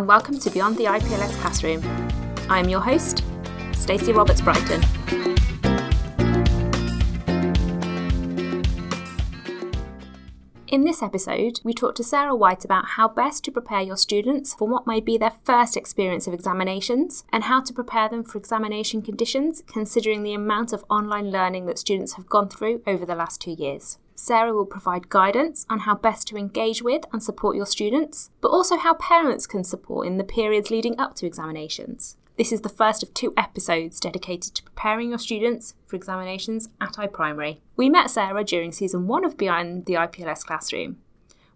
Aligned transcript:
and 0.00 0.08
welcome 0.08 0.38
to 0.38 0.48
Beyond 0.48 0.78
the 0.78 0.84
IPLS 0.84 1.32
Classroom. 1.42 1.82
I 2.48 2.58
am 2.58 2.70
your 2.70 2.80
host, 2.80 3.22
Stacey 3.72 4.14
Roberts 4.14 4.40
Brighton. 4.40 4.82
In 10.68 10.84
this 10.84 11.02
episode, 11.02 11.60
we 11.64 11.74
talk 11.74 11.96
to 11.96 12.02
Sarah 12.02 12.34
White 12.34 12.64
about 12.64 12.86
how 12.86 13.08
best 13.08 13.44
to 13.44 13.52
prepare 13.52 13.82
your 13.82 13.98
students 13.98 14.54
for 14.54 14.66
what 14.66 14.86
may 14.86 15.00
be 15.00 15.18
their 15.18 15.34
first 15.44 15.76
experience 15.76 16.26
of 16.26 16.32
examinations 16.32 17.24
and 17.30 17.44
how 17.44 17.60
to 17.60 17.74
prepare 17.74 18.08
them 18.08 18.24
for 18.24 18.38
examination 18.38 19.02
conditions, 19.02 19.62
considering 19.66 20.22
the 20.22 20.32
amount 20.32 20.72
of 20.72 20.82
online 20.88 21.30
learning 21.30 21.66
that 21.66 21.78
students 21.78 22.14
have 22.14 22.26
gone 22.26 22.48
through 22.48 22.80
over 22.86 23.04
the 23.04 23.14
last 23.14 23.38
two 23.42 23.52
years. 23.52 23.98
Sarah 24.22 24.52
will 24.52 24.66
provide 24.66 25.08
guidance 25.08 25.64
on 25.70 25.78
how 25.80 25.94
best 25.94 26.28
to 26.28 26.36
engage 26.36 26.82
with 26.82 27.04
and 27.10 27.22
support 27.22 27.56
your 27.56 27.64
students, 27.64 28.28
but 28.42 28.50
also 28.50 28.76
how 28.76 28.92
parents 28.92 29.46
can 29.46 29.64
support 29.64 30.06
in 30.06 30.18
the 30.18 30.24
periods 30.24 30.70
leading 30.70 31.00
up 31.00 31.14
to 31.14 31.26
examinations. 31.26 32.18
This 32.36 32.52
is 32.52 32.60
the 32.60 32.68
first 32.68 33.02
of 33.02 33.14
two 33.14 33.32
episodes 33.38 33.98
dedicated 33.98 34.54
to 34.54 34.62
preparing 34.62 35.08
your 35.08 35.18
students 35.18 35.74
for 35.86 35.96
examinations 35.96 36.68
at 36.82 36.96
iPrimary. 36.96 37.60
We 37.76 37.88
met 37.88 38.10
Sarah 38.10 38.44
during 38.44 38.72
season 38.72 39.06
one 39.06 39.24
of 39.24 39.38
Behind 39.38 39.86
the 39.86 39.94
IPLS 39.94 40.44
Classroom, 40.44 40.98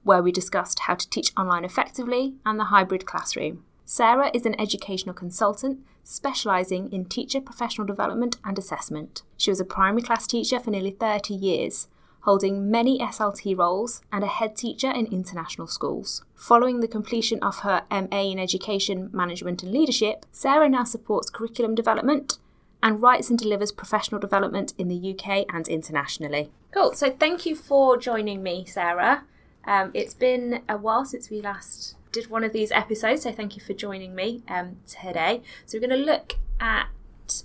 where 0.03 0.23
we 0.23 0.33
discussed 0.33 0.81
how 0.81 0.95
to 0.95 1.11
teach 1.11 1.33
online 1.37 1.67
effectively 1.67 2.37
and 2.47 2.59
the 2.59 2.65
hybrid 2.65 3.05
classroom. 3.05 3.63
Sarah 3.85 4.31
is 4.33 4.47
an 4.47 4.59
educational 4.59 5.15
consultant 5.15 5.81
specialising 6.03 6.91
in 6.91 7.05
teacher 7.05 7.43
professional 7.43 7.87
development 7.87 8.39
and 8.43 8.59
assessment. 8.59 9.23
She 9.37 9.51
was 9.51 9.61
a 9.61 9.67
primary 9.67 10.01
class 10.01 10.27
teacher 10.27 10.59
for 10.59 10.71
nearly 10.71 10.93
30 10.93 11.35
years 11.35 11.89
holding 12.25 12.71
many 12.71 12.99
SLT 12.99 13.57
roles 13.57 14.01
and 14.11 14.25
a 14.25 14.27
head 14.27 14.57
teacher 14.57 14.91
in 14.91 15.07
international 15.07 15.67
schools. 15.67 16.25
Following 16.35 16.81
the 16.81 16.89
completion 16.89 17.39
of 17.43 17.59
her 17.61 17.85
MA 17.91 18.23
in 18.23 18.39
Education, 18.39 19.11
Management 19.13 19.63
and 19.63 19.71
Leadership, 19.71 20.25
Sarah 20.33 20.69
now 20.69 20.85
supports 20.85 21.29
curriculum 21.29 21.75
development 21.75 22.39
and 22.83 23.03
writes 23.03 23.29
and 23.29 23.39
delivers 23.39 23.73
professional 23.73 24.21
development 24.21 24.73
in 24.79 24.89
the 24.89 25.15
UK 25.15 25.45
and 25.53 25.69
internationally. 25.69 26.51
Cool. 26.73 26.95
So 26.95 27.11
thank 27.11 27.45
you 27.45 27.55
for 27.55 27.99
joining 27.99 28.43
me, 28.43 28.65
Sarah. 28.65 29.25
Um, 29.67 29.91
it's 29.95 30.15
been 30.15 30.63
a 30.69 30.77
while 30.79 31.05
since 31.05 31.31
we 31.31 31.41
last 31.43 31.97
did 32.11 32.31
one 32.31 32.45
of 32.45 32.53
these 32.53 32.73
episodes, 32.73 33.23
so 33.23 33.33
thank 33.33 33.57
you 33.57 33.63
for 33.63 33.75
joining 33.75 34.15
me 34.15 34.43
um, 34.49 34.77
today. 34.87 35.43
So 35.67 35.77
we're 35.77 35.89
going 35.89 35.99
to 35.99 36.05
look 36.05 36.37
at 36.61 36.89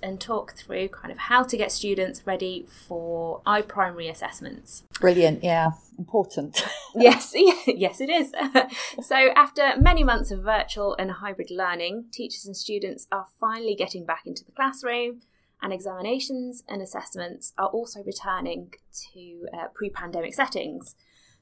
and 0.02 0.20
talk 0.20 0.56
through 0.56 0.90
kind 0.90 1.12
of 1.12 1.18
how 1.18 1.44
to 1.44 1.58
get 1.58 1.72
students 1.72 2.26
ready 2.26 2.66
for 2.68 3.42
iPrimary 3.46 4.10
assessments. 4.10 4.84
Brilliant, 5.00 5.44
yeah, 5.44 5.72
important. 5.98 6.66
yes, 6.96 7.34
yes, 7.68 8.02
it 8.02 8.10
is. 8.10 8.34
so, 9.06 9.30
after 9.36 9.74
many 9.80 10.04
months 10.04 10.32
of 10.32 10.44
virtual 10.44 10.96
and 10.98 11.12
hybrid 11.12 11.52
learning, 11.52 12.06
teachers 12.12 12.46
and 12.46 12.56
students 12.56 13.08
are 13.12 13.28
finally 13.40 13.76
getting 13.76 14.06
back 14.06 14.24
into 14.26 14.44
the 14.44 14.52
classroom, 14.52 15.22
and 15.62 15.74
examinations 15.74 16.64
and 16.68 16.82
assessments 16.82 17.54
are 17.58 17.68
also 17.68 18.02
returning 18.04 18.74
to 19.14 19.48
uh, 19.54 19.68
pre 19.74 19.90
pandemic 19.90 20.34
settings. 20.34 20.96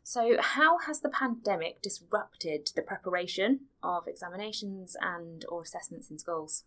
So, 0.04 0.38
how 0.40 0.78
has 0.80 1.02
the 1.02 1.10
pandemic 1.10 1.82
disrupted 1.82 2.70
the 2.76 2.82
preparation 2.82 3.66
of 3.84 4.08
examinations 4.08 4.96
and 5.02 5.44
or 5.50 5.62
assessments 5.62 6.10
in 6.10 6.18
schools? 6.18 6.64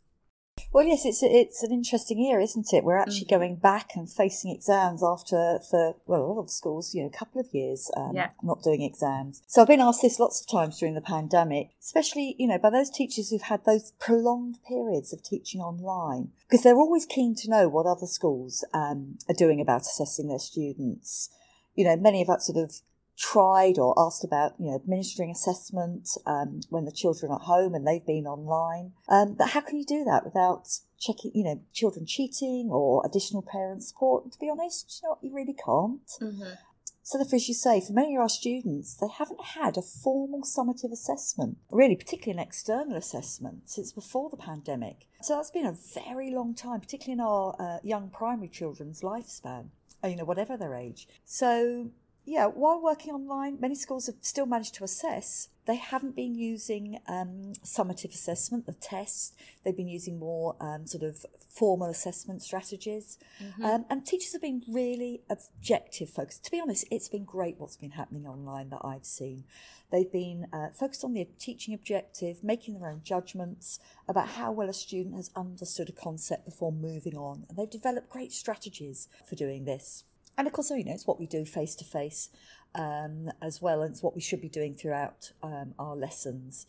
Well, 0.73 0.85
yes, 0.85 1.05
it's 1.05 1.23
it's 1.23 1.65
an 1.65 1.73
interesting 1.73 2.21
year, 2.21 2.39
isn't 2.39 2.73
it? 2.73 2.85
We're 2.85 2.97
actually 2.97 3.23
mm-hmm. 3.23 3.35
going 3.35 3.57
back 3.57 3.97
and 3.97 4.09
facing 4.09 4.55
exams 4.55 5.03
after 5.03 5.59
for 5.69 5.97
well, 6.07 6.23
a 6.23 6.27
lot 6.27 6.41
of 6.41 6.51
schools, 6.51 6.95
you 6.95 7.03
know, 7.03 7.09
a 7.09 7.19
couple 7.19 7.41
of 7.41 7.49
years 7.53 7.91
um, 7.97 8.13
yeah. 8.15 8.31
not 8.43 8.63
doing 8.63 8.83
exams. 8.83 9.43
So 9.49 9.63
I've 9.63 9.69
been 9.69 9.81
asked 9.81 10.03
this 10.03 10.21
lots 10.21 10.41
of 10.41 10.49
times 10.49 10.79
during 10.79 10.95
the 10.95 11.01
pandemic, 11.01 11.71
especially 11.81 12.37
you 12.39 12.47
know 12.47 12.59
by 12.59 12.71
those 12.71 12.89
teachers 12.89 13.31
who've 13.31 13.43
had 13.43 13.65
those 13.65 13.93
prolonged 13.99 14.59
periods 14.67 15.13
of 15.13 15.25
teaching 15.25 15.61
online, 15.61 16.31
because 16.49 16.63
they're 16.63 16.77
always 16.77 17.05
keen 17.05 17.35
to 17.37 17.51
know 17.51 17.69
what 17.69 17.87
other 17.87 18.07
schools 18.07 18.65
um, 18.73 19.19
are 19.29 19.35
doing 19.35 19.61
about 19.61 19.83
assessing 19.83 20.29
their 20.29 20.39
students. 20.39 21.31
You 21.75 21.85
know, 21.85 21.97
many 21.97 22.23
of 22.23 22.29
us 22.29 22.47
sort 22.47 22.63
of 22.63 22.77
tried 23.21 23.79
or 23.79 23.95
asked 23.99 24.25
about, 24.25 24.55
you 24.59 24.71
know, 24.71 24.77
administering 24.77 25.31
assessment 25.31 26.09
um, 26.27 26.61
when 26.71 26.87
the 26.87 26.93
children 26.93 27.31
are 27.31 27.37
at 27.37 27.43
home 27.43 27.75
and 27.75 27.87
they've 27.87 28.07
been 28.07 28.27
online. 28.27 28.93
Um, 29.09 29.35
but 29.35 29.51
how 29.51 29.61
can 29.61 29.77
you 29.77 29.85
do 29.85 30.05
that 30.05 30.25
without 30.25 30.67
checking, 30.99 31.31
you 31.35 31.45
know, 31.45 31.61
children 31.73 32.07
cheating 32.07 32.71
or 32.73 33.05
additional 33.05 33.43
parent 33.43 33.85
support? 33.85 34.25
And 34.25 34.33
to 34.33 34.39
be 34.39 34.49
honest, 34.51 35.01
you 35.03 35.07
know 35.07 35.11
what, 35.11 35.19
you 35.23 35.35
really 35.35 35.55
can't. 35.55 36.09
Mm-hmm. 36.21 36.55
So 37.03 37.19
therefore, 37.19 37.37
as 37.37 37.49
you 37.49 37.55
say, 37.55 37.81
for 37.81 37.93
many 37.93 38.15
of 38.15 38.23
our 38.23 38.29
students, 38.29 38.95
they 38.95 39.09
haven't 39.09 39.45
had 39.57 39.77
a 39.77 39.83
formal 39.83 40.43
summative 40.43 40.93
assessment, 40.93 41.59
really, 41.71 41.97
particularly 41.97 42.41
an 42.41 42.47
external 42.47 42.97
assessment, 42.97 43.69
since 43.69 43.93
before 43.93 44.31
the 44.31 44.37
pandemic. 44.37 45.09
So 45.21 45.35
that's 45.35 45.51
been 45.51 45.67
a 45.67 45.77
very 45.95 46.31
long 46.31 46.55
time, 46.55 46.81
particularly 46.81 47.15
in 47.15 47.21
our 47.21 47.57
uh, 47.59 47.79
young 47.83 48.11
primary 48.11 48.49
children's 48.49 49.01
lifespan, 49.03 49.71
you 50.05 50.17
know, 50.17 50.25
whatever 50.25 50.57
their 50.57 50.75
age. 50.75 51.09
So 51.25 51.91
yeah, 52.31 52.47
while 52.47 52.81
working 52.81 53.13
online, 53.13 53.59
many 53.59 53.75
schools 53.75 54.07
have 54.07 54.15
still 54.21 54.47
managed 54.47 54.77
to 54.77 54.85
assess. 54.85 55.49
They 55.67 55.75
haven't 55.75 56.15
been 56.15 56.37
using 56.37 57.01
um, 57.09 57.55
summative 57.65 58.15
assessment, 58.15 58.67
the 58.67 58.73
test. 58.75 59.35
They've 59.65 59.77
been 59.77 59.89
using 59.89 60.17
more 60.21 60.55
um, 60.61 60.87
sort 60.87 61.03
of 61.03 61.27
formal 61.49 61.89
assessment 61.89 62.43
strategies. 62.43 63.19
Mm-hmm. 63.43 63.65
Um, 63.65 63.85
and 63.91 64.07
teachers 64.07 64.33
have 64.33 64.43
been 64.43 64.63
really 64.69 65.23
objective 65.29 66.09
focused. 66.09 66.45
To 66.45 66.53
be 66.53 66.61
honest, 66.61 66.87
it's 66.89 67.09
been 67.09 67.25
great 67.25 67.59
what's 67.59 67.77
been 67.77 67.91
happening 67.91 68.29
online 68.29 68.71
that 68.71 68.83
I've 68.85 69.05
seen. 69.05 69.43
They've 69.91 70.11
been 70.11 70.47
uh, 70.53 70.69
focused 70.69 71.03
on 71.03 71.15
the 71.15 71.27
teaching 71.41 71.75
objective, 71.75 72.45
making 72.45 72.79
their 72.79 72.89
own 72.89 73.01
judgments 73.03 73.81
about 74.09 74.29
how 74.29 74.53
well 74.53 74.69
a 74.69 74.73
student 74.73 75.17
has 75.17 75.33
understood 75.35 75.89
a 75.89 75.93
concept 75.93 76.45
before 76.45 76.71
moving 76.71 77.17
on. 77.17 77.47
And 77.49 77.59
they've 77.59 77.69
developed 77.69 78.09
great 78.09 78.31
strategies 78.31 79.09
for 79.29 79.35
doing 79.35 79.65
this. 79.65 80.05
And 80.39 80.47
of 80.47 80.53
course, 80.53 80.71
you 80.71 80.85
know, 80.85 80.93
it's 80.93 81.07
what 81.07 81.21
we 81.21 81.27
do 81.27 81.45
face 81.45 81.75
to 81.77 81.85
face 81.85 82.31
as 82.75 83.61
well, 83.61 83.83
and 83.83 83.93
it's 83.93 84.03
what 84.03 84.15
we 84.15 84.21
should 84.21 84.41
be 84.41 84.49
doing 84.49 84.75
throughout 84.75 85.33
um, 85.43 85.75
our 85.79 85.97
lessons. 85.97 86.67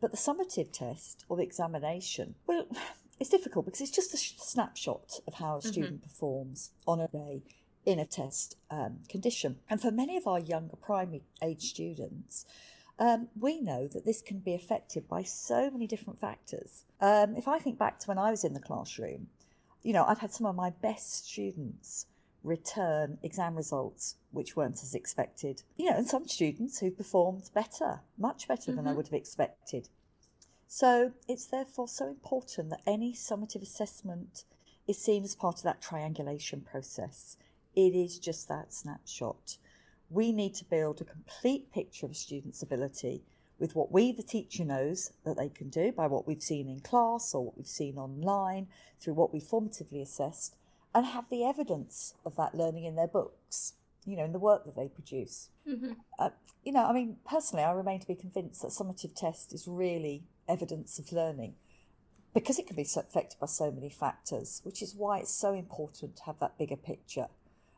But 0.00 0.10
the 0.10 0.16
summative 0.16 0.72
test 0.72 1.24
or 1.28 1.36
the 1.36 1.42
examination, 1.42 2.34
well, 2.46 2.66
it's 3.20 3.30
difficult 3.30 3.64
because 3.64 3.80
it's 3.80 3.90
just 3.90 4.14
a 4.14 4.16
snapshot 4.16 5.20
of 5.26 5.34
how 5.34 5.56
a 5.56 5.58
mm-hmm. 5.58 5.68
student 5.68 5.96
mm-hmm. 5.96 6.08
performs 6.08 6.70
on 6.86 7.00
a 7.00 7.08
day 7.08 7.42
in 7.84 7.98
a 7.98 8.04
test 8.04 8.56
um, 8.70 8.98
condition. 9.08 9.56
And 9.70 9.80
for 9.80 9.90
many 9.90 10.16
of 10.16 10.26
our 10.26 10.40
younger 10.40 10.76
primary 10.76 11.22
age 11.42 11.62
students, 11.62 12.44
um, 12.98 13.28
we 13.38 13.60
know 13.60 13.86
that 13.86 14.04
this 14.04 14.22
can 14.22 14.40
be 14.40 14.54
affected 14.54 15.08
by 15.08 15.22
so 15.22 15.70
many 15.70 15.86
different 15.86 16.18
factors. 16.18 16.84
Um, 17.00 17.36
if 17.36 17.46
I 17.46 17.58
think 17.58 17.78
back 17.78 18.00
to 18.00 18.08
when 18.08 18.18
I 18.18 18.30
was 18.30 18.42
in 18.42 18.54
the 18.54 18.60
classroom, 18.60 19.28
you 19.82 19.92
know, 19.92 20.04
I've 20.04 20.18
had 20.18 20.32
some 20.32 20.46
of 20.46 20.56
my 20.56 20.70
best 20.70 21.28
students 21.28 22.06
return 22.46 23.18
exam 23.22 23.56
results 23.56 24.16
which 24.30 24.56
weren't 24.56 24.82
as 24.82 24.94
expected. 24.94 25.62
You 25.76 25.90
know, 25.90 25.96
and 25.96 26.06
some 26.06 26.28
students 26.28 26.78
who 26.78 26.90
performed 26.90 27.50
better, 27.54 28.00
much 28.18 28.46
better 28.46 28.70
mm-hmm. 28.70 28.76
than 28.76 28.86
I 28.86 28.90
mm-hmm. 28.90 28.96
would 28.96 29.06
have 29.06 29.14
expected. 29.14 29.88
So 30.68 31.12
it's 31.28 31.46
therefore 31.46 31.88
so 31.88 32.08
important 32.08 32.70
that 32.70 32.80
any 32.86 33.12
summative 33.12 33.62
assessment 33.62 34.44
is 34.86 34.98
seen 34.98 35.24
as 35.24 35.34
part 35.34 35.56
of 35.56 35.62
that 35.64 35.82
triangulation 35.82 36.60
process. 36.60 37.36
It 37.74 37.94
is 37.94 38.18
just 38.18 38.48
that 38.48 38.72
snapshot. 38.72 39.58
We 40.08 40.32
need 40.32 40.54
to 40.54 40.64
build 40.64 41.00
a 41.00 41.04
complete 41.04 41.72
picture 41.72 42.06
of 42.06 42.12
a 42.12 42.14
student's 42.14 42.62
ability 42.62 43.22
with 43.58 43.74
what 43.74 43.90
we, 43.90 44.12
the 44.12 44.22
teacher, 44.22 44.64
knows 44.64 45.12
that 45.24 45.36
they 45.36 45.48
can 45.48 45.70
do 45.70 45.90
by 45.90 46.06
what 46.06 46.26
we've 46.26 46.42
seen 46.42 46.68
in 46.68 46.80
class 46.80 47.34
or 47.34 47.46
what 47.46 47.56
we've 47.56 47.66
seen 47.66 47.96
online, 47.96 48.68
through 49.00 49.14
what 49.14 49.32
we 49.32 49.40
formatively 49.40 50.02
assessed, 50.02 50.56
and 50.96 51.04
have 51.04 51.28
the 51.28 51.44
evidence 51.44 52.14
of 52.24 52.36
that 52.36 52.54
learning 52.54 52.84
in 52.84 52.96
their 52.96 53.06
books, 53.06 53.74
you 54.06 54.16
know, 54.16 54.24
in 54.24 54.32
the 54.32 54.38
work 54.38 54.64
that 54.64 54.76
they 54.76 54.88
produce. 54.88 55.50
Mm-hmm. 55.68 55.92
Uh, 56.18 56.30
you 56.64 56.72
know, 56.72 56.86
I 56.86 56.94
mean, 56.94 57.18
personally, 57.28 57.62
I 57.62 57.72
remain 57.72 58.00
to 58.00 58.06
be 58.06 58.14
convinced 58.14 58.62
that 58.62 58.70
summative 58.70 59.14
test 59.14 59.52
is 59.52 59.68
really 59.68 60.24
evidence 60.48 60.98
of 60.98 61.12
learning 61.12 61.52
because 62.32 62.58
it 62.58 62.66
can 62.66 62.76
be 62.76 62.82
affected 62.96 63.38
by 63.38 63.46
so 63.46 63.70
many 63.70 63.90
factors, 63.90 64.62
which 64.64 64.80
is 64.80 64.94
why 64.94 65.18
it's 65.18 65.34
so 65.34 65.52
important 65.52 66.16
to 66.16 66.22
have 66.24 66.40
that 66.40 66.56
bigger 66.56 66.76
picture 66.76 67.26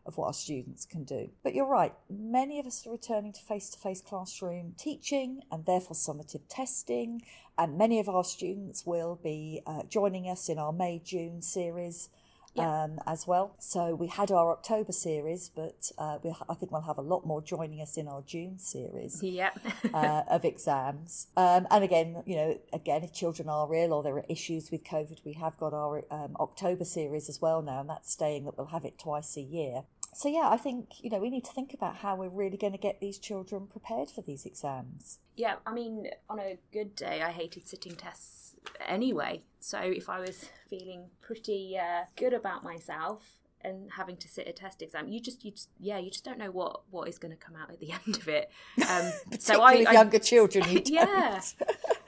of 0.06 0.16
what 0.16 0.28
our 0.28 0.32
students 0.32 0.84
can 0.84 1.02
do. 1.02 1.30
But 1.42 1.56
you're 1.56 1.66
right, 1.66 1.94
many 2.08 2.60
of 2.60 2.66
us 2.66 2.86
are 2.86 2.92
returning 2.92 3.32
to 3.32 3.40
face 3.40 3.68
to 3.70 3.78
face 3.80 4.00
classroom 4.00 4.74
teaching 4.78 5.42
and 5.50 5.66
therefore 5.66 5.96
summative 5.96 6.42
testing, 6.48 7.22
and 7.58 7.76
many 7.76 7.98
of 7.98 8.08
our 8.08 8.22
students 8.22 8.86
will 8.86 9.18
be 9.20 9.60
uh, 9.66 9.82
joining 9.88 10.30
us 10.30 10.48
in 10.48 10.56
our 10.56 10.72
May 10.72 11.02
June 11.04 11.42
series 11.42 12.10
yeah. 12.54 12.84
um, 12.84 12.98
as 13.06 13.26
well. 13.26 13.54
So 13.58 13.94
we 13.94 14.06
had 14.08 14.30
our 14.30 14.52
October 14.52 14.92
series, 14.92 15.50
but 15.54 15.90
uh, 15.98 16.18
we, 16.22 16.34
I 16.48 16.54
think 16.54 16.72
we'll 16.72 16.82
have 16.82 16.98
a 16.98 17.02
lot 17.02 17.26
more 17.26 17.42
joining 17.42 17.80
us 17.80 17.96
in 17.96 18.08
our 18.08 18.22
June 18.22 18.58
series 18.58 19.22
yep. 19.22 19.58
uh, 19.94 20.22
of 20.28 20.44
exams. 20.44 21.28
Um, 21.36 21.66
and 21.70 21.84
again, 21.84 22.22
you 22.26 22.36
know, 22.36 22.58
again, 22.72 23.02
if 23.02 23.12
children 23.12 23.48
are 23.48 23.72
ill 23.74 23.92
or 23.92 24.02
there 24.02 24.14
are 24.14 24.24
issues 24.28 24.70
with 24.70 24.84
COVID, 24.84 25.24
we 25.24 25.34
have 25.34 25.56
got 25.58 25.72
our 25.72 26.04
um, 26.10 26.36
October 26.40 26.84
series 26.84 27.28
as 27.28 27.40
well 27.40 27.62
now, 27.62 27.80
and 27.80 27.90
that's 27.90 28.12
staying 28.12 28.44
that 28.44 28.56
we'll 28.56 28.68
have 28.68 28.84
it 28.84 28.98
twice 28.98 29.36
a 29.36 29.42
year. 29.42 29.84
so 30.14 30.28
yeah, 30.28 30.48
I 30.50 30.56
think 30.56 31.02
you 31.02 31.10
know 31.10 31.18
we 31.18 31.30
need 31.30 31.44
to 31.44 31.52
think 31.52 31.74
about 31.74 31.96
how 31.96 32.16
we're 32.16 32.28
really 32.28 32.56
going 32.56 32.72
to 32.72 32.78
get 32.78 33.00
these 33.00 33.18
children 33.18 33.66
prepared 33.66 34.10
for 34.10 34.22
these 34.22 34.44
exams. 34.44 35.18
Yeah, 35.36 35.56
I 35.66 35.72
mean, 35.72 36.08
on 36.28 36.40
a 36.40 36.58
good 36.72 36.96
day, 36.96 37.22
I 37.22 37.30
hated 37.30 37.68
sitting 37.68 37.94
tests 37.94 38.47
anyway. 38.86 39.42
So 39.60 39.78
if 39.80 40.08
I 40.08 40.20
was 40.20 40.48
feeling 40.68 41.06
pretty 41.20 41.78
uh, 41.78 42.04
good 42.16 42.32
about 42.32 42.62
myself 42.62 43.38
and 43.62 43.90
having 43.96 44.16
to 44.16 44.28
sit 44.28 44.48
a 44.48 44.52
test 44.52 44.82
exam, 44.82 45.08
you 45.08 45.20
just, 45.20 45.44
you 45.44 45.50
just, 45.50 45.68
yeah, 45.78 45.98
you 45.98 46.10
just 46.10 46.24
don't 46.24 46.38
know 46.38 46.50
what 46.50 46.82
what 46.90 47.08
is 47.08 47.18
going 47.18 47.32
to 47.32 47.36
come 47.36 47.56
out 47.56 47.70
at 47.70 47.80
the 47.80 47.92
end 48.06 48.16
of 48.16 48.28
it. 48.28 48.50
Um, 48.88 49.12
so 49.38 49.62
I, 49.62 49.84
I, 49.86 49.92
younger 49.92 50.18
children, 50.18 50.64
yeah, 50.86 51.40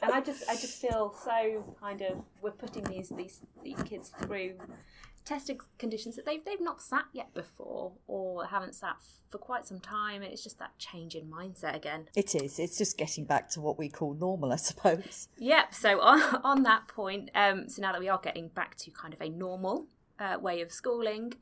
and 0.02 0.12
I 0.12 0.20
just, 0.20 0.49
I 0.49 0.55
just 0.55 0.81
feel 0.81 1.14
so 1.25 1.76
kind 1.81 2.02
of 2.02 2.25
we're 2.43 2.50
putting 2.52 2.85
these 2.85 3.11
these 3.11 3.41
these 3.62 3.82
kids 3.82 4.12
through 4.23 4.55
testing 5.25 5.61
conditions 5.79 6.17
that 6.17 6.25
they've 6.25 6.44
they've 6.44 6.61
not 6.61 6.82
sat 6.82 7.05
yet 7.12 7.32
before 7.35 7.93
or 8.06 8.47
haven't 8.47 8.75
sat 8.75 8.97
for 9.31 9.38
quite 9.38 9.64
some 9.67 9.79
time 9.79 10.23
it's 10.23 10.43
just 10.43 10.58
that 10.58 10.76
change 10.79 11.14
in 11.14 11.31
mindset 11.31 11.76
again. 11.76 12.08
It 12.17 12.35
is. 12.35 12.58
It's 12.58 12.76
just 12.76 12.99
getting 12.99 13.25
back 13.25 13.49
to 13.50 13.61
what 13.61 13.79
we 13.79 13.88
call 13.88 14.14
normal 14.14 14.52
i 14.52 14.56
suppose. 14.56 15.29
Yep 15.38 15.75
so 15.75 16.00
on, 16.00 16.41
on 16.43 16.62
that 16.64 16.88
point 16.88 17.31
um, 17.35 17.69
so 17.69 17.82
now 17.82 17.93
that 17.93 18.00
we 18.00 18.08
are 18.08 18.20
getting 18.20 18.49
back 18.49 18.76
to 18.79 18.91
kind 18.91 19.14
of 19.14 19.20
a 19.20 19.29
normal 19.29 19.87
uh, 20.20 20.38
way 20.38 20.61
of 20.61 20.70
schooling 20.70 21.34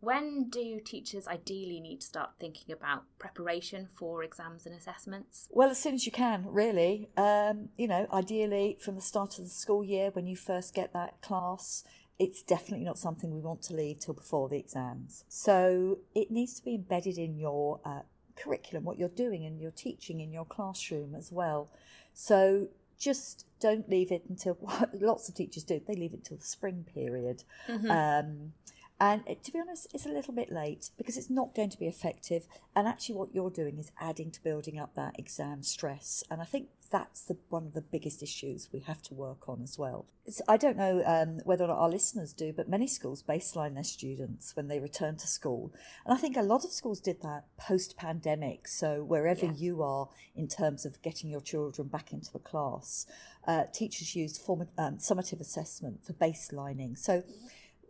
when 0.00 0.48
do 0.48 0.80
teachers 0.80 1.28
ideally 1.28 1.78
need 1.78 2.00
to 2.00 2.06
start 2.06 2.30
thinking 2.40 2.72
about 2.72 3.04
preparation 3.18 3.86
for 3.94 4.24
exams 4.24 4.64
and 4.64 4.74
assessments? 4.74 5.46
Well, 5.50 5.70
as 5.70 5.78
soon 5.78 5.94
as 5.94 6.06
you 6.06 6.12
can, 6.12 6.46
really. 6.48 7.10
Um, 7.18 7.68
you 7.76 7.86
know, 7.86 8.06
ideally 8.12 8.78
from 8.80 8.94
the 8.94 9.02
start 9.02 9.38
of 9.38 9.44
the 9.44 9.50
school 9.50 9.84
year 9.84 10.10
when 10.10 10.26
you 10.26 10.36
first 10.36 10.74
get 10.74 10.94
that 10.94 11.20
class, 11.20 11.84
it's 12.18 12.42
definitely 12.42 12.84
not 12.84 12.98
something 12.98 13.30
we 13.30 13.40
want 13.40 13.62
to 13.62 13.74
leave 13.74 14.00
till 14.00 14.14
before 14.14 14.48
the 14.48 14.58
exams. 14.58 15.24
So 15.28 15.98
it 16.14 16.30
needs 16.30 16.54
to 16.54 16.64
be 16.64 16.74
embedded 16.74 17.18
in 17.18 17.38
your 17.38 17.80
uh, 17.84 18.00
curriculum, 18.36 18.84
what 18.84 18.98
you're 18.98 19.08
doing 19.08 19.44
and 19.44 19.60
you're 19.60 19.70
teaching 19.70 20.20
in 20.20 20.32
your 20.32 20.46
classroom 20.46 21.14
as 21.14 21.30
well. 21.30 21.70
So 22.14 22.68
just 23.00 23.46
don't 23.60 23.88
leave 23.88 24.12
it 24.12 24.22
until 24.28 24.54
what 24.54 24.90
lots 25.00 25.28
of 25.28 25.34
teachers 25.34 25.64
do. 25.64 25.80
They 25.86 25.94
leave 25.94 26.14
it 26.14 26.24
till 26.24 26.36
the 26.36 26.44
spring 26.44 26.86
period. 26.94 27.42
Mm-hmm. 27.66 27.90
Um, 27.90 28.52
and 29.00 29.22
it, 29.26 29.42
to 29.44 29.52
be 29.52 29.58
honest, 29.58 29.88
it's 29.94 30.04
a 30.04 30.10
little 30.10 30.34
bit 30.34 30.52
late 30.52 30.90
because 30.98 31.16
it's 31.16 31.30
not 31.30 31.54
going 31.54 31.70
to 31.70 31.78
be 31.78 31.86
effective. 31.86 32.46
And 32.76 32.86
actually, 32.86 33.14
what 33.14 33.34
you're 33.34 33.50
doing 33.50 33.78
is 33.78 33.90
adding 33.98 34.30
to 34.30 34.42
building 34.42 34.78
up 34.78 34.94
that 34.94 35.18
exam 35.18 35.62
stress. 35.62 36.22
And 36.30 36.42
I 36.42 36.44
think 36.44 36.68
that's 36.90 37.22
the, 37.22 37.38
one 37.48 37.64
of 37.64 37.72
the 37.72 37.80
biggest 37.80 38.22
issues 38.22 38.68
we 38.72 38.80
have 38.80 39.00
to 39.02 39.14
work 39.14 39.48
on 39.48 39.62
as 39.62 39.78
well. 39.78 40.04
It's, 40.26 40.42
I 40.46 40.58
don't 40.58 40.76
know 40.76 41.02
um, 41.06 41.40
whether 41.44 41.64
or 41.64 41.68
not 41.68 41.78
our 41.78 41.88
listeners 41.88 42.34
do, 42.34 42.52
but 42.52 42.68
many 42.68 42.86
schools 42.86 43.22
baseline 43.26 43.74
their 43.74 43.84
students 43.84 44.54
when 44.54 44.68
they 44.68 44.80
return 44.80 45.16
to 45.16 45.26
school. 45.26 45.72
And 46.04 46.12
I 46.12 46.18
think 46.18 46.36
a 46.36 46.42
lot 46.42 46.64
of 46.64 46.70
schools 46.70 47.00
did 47.00 47.22
that 47.22 47.44
post 47.56 47.96
pandemic. 47.96 48.68
So, 48.68 49.02
wherever 49.02 49.46
yeah. 49.46 49.52
you 49.56 49.82
are 49.82 50.08
in 50.36 50.46
terms 50.46 50.84
of 50.84 51.00
getting 51.00 51.30
your 51.30 51.40
children 51.40 51.88
back 51.88 52.12
into 52.12 52.30
the 52.32 52.38
class, 52.38 53.06
uh, 53.46 53.64
teachers 53.72 54.14
used 54.14 54.42
form, 54.42 54.68
um, 54.76 54.98
summative 54.98 55.40
assessment 55.40 56.04
for 56.04 56.12
baselining. 56.12 56.98
So, 56.98 57.22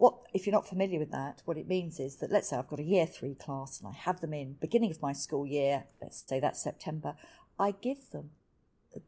what 0.00 0.14
if 0.32 0.46
you're 0.46 0.54
not 0.54 0.68
familiar 0.68 0.98
with 0.98 1.10
that 1.10 1.42
what 1.44 1.56
it 1.56 1.68
means 1.68 2.00
is 2.00 2.16
that 2.16 2.30
let's 2.30 2.48
say 2.48 2.56
i've 2.56 2.68
got 2.68 2.80
a 2.80 2.84
year 2.84 3.06
three 3.06 3.34
class 3.34 3.78
and 3.78 3.88
i 3.88 3.96
have 3.96 4.20
them 4.20 4.32
in 4.32 4.56
beginning 4.60 4.90
of 4.90 5.02
my 5.02 5.12
school 5.12 5.46
year 5.46 5.84
let's 6.02 6.24
say 6.26 6.40
that's 6.40 6.62
september 6.62 7.14
i 7.58 7.70
give 7.70 8.10
them 8.10 8.30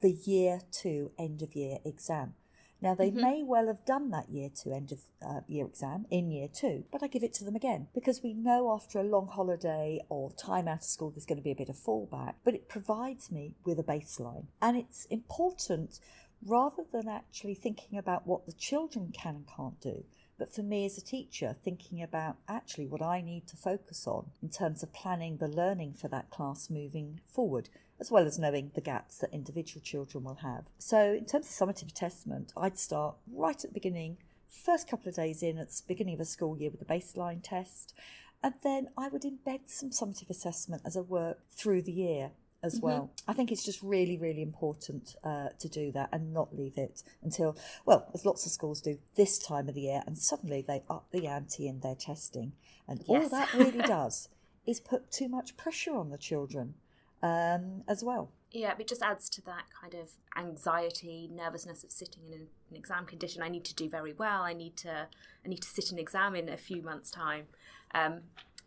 the 0.00 0.12
year 0.12 0.60
two 0.70 1.12
end 1.18 1.42
of 1.42 1.54
year 1.54 1.78
exam. 1.84 2.34
Now, 2.80 2.96
they 2.96 3.10
mm-hmm. 3.10 3.20
may 3.20 3.42
well 3.44 3.68
have 3.68 3.84
done 3.84 4.10
that 4.10 4.28
year 4.28 4.48
two 4.50 4.72
end 4.72 4.90
of 4.90 4.98
uh, 5.24 5.40
year 5.46 5.66
exam 5.66 6.06
in 6.10 6.32
year 6.32 6.48
two, 6.52 6.84
but 6.90 7.02
I 7.02 7.06
give 7.06 7.22
it 7.22 7.32
to 7.34 7.44
them 7.44 7.54
again 7.54 7.86
because 7.94 8.22
we 8.24 8.34
know 8.34 8.72
after 8.72 8.98
a 8.98 9.04
long 9.04 9.28
holiday 9.28 10.00
or 10.08 10.32
time 10.32 10.66
out 10.66 10.78
of 10.78 10.84
school 10.84 11.10
there's 11.10 11.26
going 11.26 11.38
to 11.38 11.44
be 11.44 11.52
a 11.52 11.56
bit 11.56 11.68
of 11.68 11.76
fallback, 11.76 12.34
but 12.44 12.54
it 12.54 12.68
provides 12.68 13.30
me 13.30 13.54
with 13.64 13.78
a 13.78 13.84
baseline. 13.84 14.46
And 14.60 14.76
it's 14.76 15.04
important 15.06 16.00
rather 16.44 16.82
than 16.92 17.08
actually 17.08 17.54
thinking 17.54 17.98
about 17.98 18.26
what 18.26 18.46
the 18.46 18.52
children 18.52 19.12
can 19.16 19.36
and 19.36 19.46
can't 19.46 19.80
do, 19.80 20.04
but 20.38 20.52
for 20.52 20.62
me 20.62 20.84
as 20.84 20.98
a 20.98 21.04
teacher, 21.04 21.56
thinking 21.62 22.02
about 22.02 22.36
actually 22.48 22.86
what 22.86 23.02
I 23.02 23.20
need 23.20 23.46
to 23.48 23.56
focus 23.56 24.06
on 24.06 24.30
in 24.42 24.48
terms 24.48 24.82
of 24.82 24.92
planning 24.92 25.36
the 25.36 25.48
learning 25.48 25.94
for 25.94 26.08
that 26.08 26.30
class 26.30 26.70
moving 26.70 27.20
forward 27.26 27.68
as 28.00 28.10
well 28.10 28.26
as 28.26 28.36
knowing 28.36 28.72
the 28.74 28.80
gaps 28.80 29.18
that 29.18 29.32
individual 29.32 29.80
children 29.80 30.24
will 30.24 30.34
have. 30.42 30.64
So, 30.78 31.12
in 31.12 31.24
terms 31.24 31.46
of 31.46 31.68
summative 31.68 31.92
assessment, 31.92 32.52
I'd 32.56 32.76
start 32.76 33.14
right 33.32 33.54
at 33.54 33.70
the 33.70 33.74
beginning, 33.74 34.16
first 34.48 34.90
couple 34.90 35.08
of 35.08 35.14
days 35.14 35.40
in 35.40 35.56
at 35.56 35.70
the 35.70 35.82
beginning 35.86 36.14
of 36.14 36.20
a 36.20 36.24
school 36.24 36.58
year 36.58 36.70
with 36.70 36.82
a 36.82 36.84
baseline 36.84 37.40
test, 37.44 37.94
and 38.42 38.54
then 38.64 38.88
I 38.98 39.06
would 39.06 39.22
embed 39.22 39.68
some 39.68 39.90
summative 39.90 40.30
assessment 40.30 40.82
as 40.84 40.96
a 40.96 41.02
work 41.02 41.38
through 41.52 41.82
the 41.82 41.92
year 41.92 42.32
as 42.62 42.76
mm-hmm. 42.76 42.86
well. 42.86 43.10
I 43.26 43.32
think 43.32 43.50
it's 43.50 43.64
just 43.64 43.82
really, 43.82 44.16
really 44.16 44.42
important 44.42 45.16
uh, 45.24 45.48
to 45.58 45.68
do 45.68 45.92
that 45.92 46.08
and 46.12 46.32
not 46.32 46.54
leave 46.56 46.78
it 46.78 47.02
until, 47.22 47.56
well, 47.84 48.08
as 48.14 48.24
lots 48.24 48.46
of 48.46 48.52
schools 48.52 48.80
do 48.80 48.98
this 49.16 49.38
time 49.38 49.68
of 49.68 49.74
the 49.74 49.82
year, 49.82 50.02
and 50.06 50.16
suddenly 50.16 50.64
they 50.66 50.82
up 50.88 51.06
the 51.10 51.26
ante 51.26 51.66
in 51.66 51.80
their 51.80 51.94
testing. 51.94 52.52
And 52.88 53.02
yes. 53.08 53.24
all 53.24 53.28
that 53.28 53.52
really 53.54 53.82
does 53.86 54.28
is 54.66 54.80
put 54.80 55.10
too 55.10 55.28
much 55.28 55.56
pressure 55.56 55.96
on 55.96 56.10
the 56.10 56.18
children 56.18 56.74
um, 57.22 57.82
as 57.88 58.02
well. 58.02 58.30
Yeah, 58.52 58.74
it 58.78 58.86
just 58.86 59.02
adds 59.02 59.30
to 59.30 59.42
that 59.46 59.64
kind 59.80 59.94
of 59.94 60.10
anxiety, 60.36 61.28
nervousness 61.32 61.84
of 61.84 61.90
sitting 61.90 62.22
in 62.26 62.34
an, 62.34 62.46
an, 62.70 62.76
exam 62.76 63.06
condition. 63.06 63.42
I 63.42 63.48
need 63.48 63.64
to 63.64 63.74
do 63.74 63.88
very 63.88 64.12
well. 64.12 64.42
I 64.42 64.52
need 64.52 64.76
to, 64.78 65.08
I 65.44 65.48
need 65.48 65.62
to 65.62 65.68
sit 65.68 65.90
an 65.90 65.98
exam 65.98 66.36
in 66.36 66.50
a 66.50 66.58
few 66.58 66.82
months' 66.82 67.10
time. 67.10 67.46
Um, 67.94 68.20